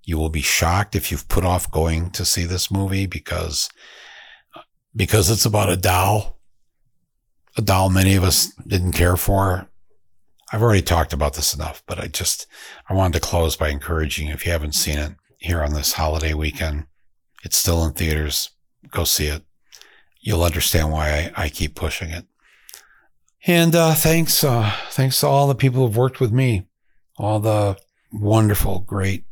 You 0.04 0.18
will 0.18 0.30
be 0.30 0.42
shocked 0.42 0.96
if 0.96 1.10
you've 1.10 1.28
put 1.28 1.44
off 1.44 1.70
going 1.70 2.10
to 2.10 2.24
see 2.24 2.44
this 2.44 2.70
movie 2.70 3.06
because, 3.06 3.68
because 4.96 5.30
it's 5.30 5.44
about 5.44 5.70
a 5.70 5.76
doll, 5.76 6.40
a 7.56 7.62
doll 7.62 7.88
many 7.88 8.16
of 8.16 8.24
us 8.24 8.52
didn't 8.66 8.92
care 8.92 9.16
for. 9.16 9.68
I've 10.52 10.62
already 10.62 10.82
talked 10.82 11.12
about 11.12 11.34
this 11.34 11.54
enough, 11.54 11.82
but 11.86 12.00
I 12.00 12.08
just, 12.08 12.46
I 12.88 12.94
wanted 12.94 13.14
to 13.14 13.28
close 13.28 13.56
by 13.56 13.68
encouraging 13.68 14.28
if 14.28 14.44
you 14.44 14.52
haven't 14.52 14.74
seen 14.74 14.98
it 14.98 15.12
here 15.38 15.62
on 15.62 15.72
this 15.72 15.92
holiday 15.92 16.34
weekend, 16.34 16.86
it's 17.44 17.56
still 17.56 17.84
in 17.84 17.92
theaters. 17.92 18.50
Go 18.90 19.04
see 19.04 19.26
it. 19.26 19.42
You'll 20.22 20.44
understand 20.44 20.90
why 20.90 21.30
I, 21.36 21.44
I 21.44 21.48
keep 21.50 21.74
pushing 21.74 22.10
it. 22.10 22.24
And 23.44 23.74
uh, 23.74 23.92
thanks, 23.94 24.42
uh, 24.42 24.72
thanks 24.90 25.20
to 25.20 25.26
all 25.26 25.48
the 25.48 25.54
people 25.54 25.84
who've 25.84 25.96
worked 25.96 26.20
with 26.20 26.32
me 26.32 26.66
all 27.16 27.40
the 27.40 27.78
wonderful, 28.12 28.80
great 28.80 29.24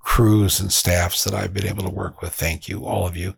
crews 0.00 0.60
and 0.60 0.72
staffs 0.72 1.24
that 1.24 1.34
I've 1.34 1.52
been 1.52 1.66
able 1.66 1.82
to 1.82 1.90
work 1.90 2.22
with. 2.22 2.32
Thank 2.32 2.68
you, 2.68 2.84
all 2.84 3.06
of 3.06 3.16
you. 3.16 3.34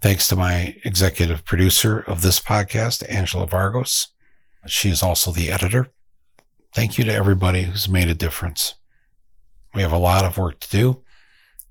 Thanks 0.00 0.28
to 0.28 0.36
my 0.36 0.76
executive 0.84 1.44
producer 1.44 2.00
of 2.00 2.22
this 2.22 2.40
podcast, 2.40 3.04
Angela 3.08 3.46
Vargos. 3.46 4.08
She 4.66 4.90
is 4.90 5.02
also 5.02 5.30
the 5.30 5.50
editor. 5.50 5.88
Thank 6.74 6.98
you 6.98 7.04
to 7.04 7.14
everybody 7.14 7.62
who's 7.62 7.88
made 7.88 8.08
a 8.08 8.14
difference. 8.14 8.74
We 9.74 9.82
have 9.82 9.92
a 9.92 9.98
lot 9.98 10.24
of 10.24 10.38
work 10.38 10.60
to 10.60 10.70
do, 10.70 11.02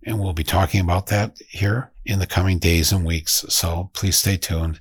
and 0.04 0.19
we'll 0.19 0.34
be 0.34 0.43
talking 0.43 0.82
about 0.82 1.08
that 1.08 1.38
here 1.50 1.91
in 2.08 2.20
the 2.20 2.28
coming 2.28 2.60
days 2.60 2.91
and 2.91 3.06
weeks. 3.06 3.46
So 3.50 3.91
please 3.93 4.17
stay 4.17 4.38
tuned. 4.38 4.80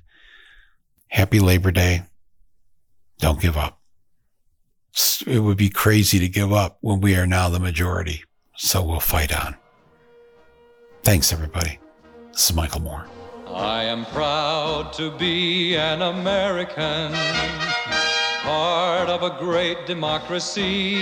Happy 1.09 1.41
Labor 1.41 1.71
Day. 1.71 2.03
Don't 3.19 3.41
give 3.41 3.57
up 3.57 3.81
it 5.27 5.41
would 5.41 5.57
be 5.57 5.69
crazy 5.69 6.19
to 6.19 6.29
give 6.29 6.53
up 6.53 6.79
when 6.81 7.01
we 7.01 7.17
are 7.17 7.27
now 7.27 7.49
the 7.49 7.61
majority. 7.61 8.25
So 8.57 8.83
we'll 8.83 9.01
fight 9.01 9.37
on. 9.37 9.57
Thanks, 11.03 11.33
everybody. 11.33 11.79
This 12.33 12.51
is 12.51 12.57
Michael 12.57 12.81
Moore. 12.81 13.07
I 13.47 13.85
am 13.85 14.05
proud 14.07 14.93
to 14.95 15.11
be 15.11 15.77
an 15.77 16.03
American. 16.03 17.13
Part 18.47 19.09
of 19.09 19.25
a 19.25 19.37
great 19.41 19.87
democracy 19.87 21.01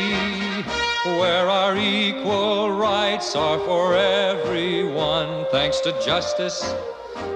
where 1.20 1.46
our 1.46 1.76
equal 1.76 2.72
rights 2.72 3.36
are 3.36 3.58
for 3.58 3.94
everyone, 3.94 5.44
thanks 5.50 5.78
to 5.80 5.92
justice 6.02 6.74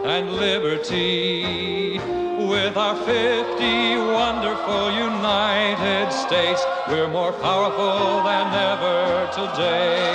and 0.05 0.33
liberty. 0.33 1.99
With 2.49 2.79
our 2.79 2.97
50 2.97 3.97
wonderful 3.99 4.93
United 4.93 6.11
States, 6.11 6.65
we're 6.89 7.11
more 7.11 7.33
powerful 7.33 8.23
than 8.23 8.47
ever 8.55 9.29
today. 9.35 10.15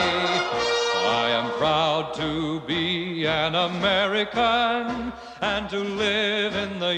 I 1.05 1.29
am 1.39 1.51
proud 1.59 2.15
to 2.15 2.61
be 2.61 3.27
an 3.27 3.53
American 3.53 5.13
and 5.41 5.69
to 5.69 5.77
live 5.77 6.55
in 6.55 6.79
the 6.79 6.95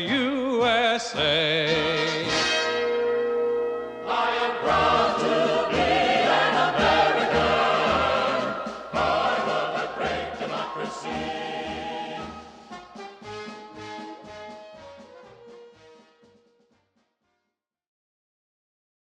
USA. 0.78 1.76
Proud. 4.76 5.05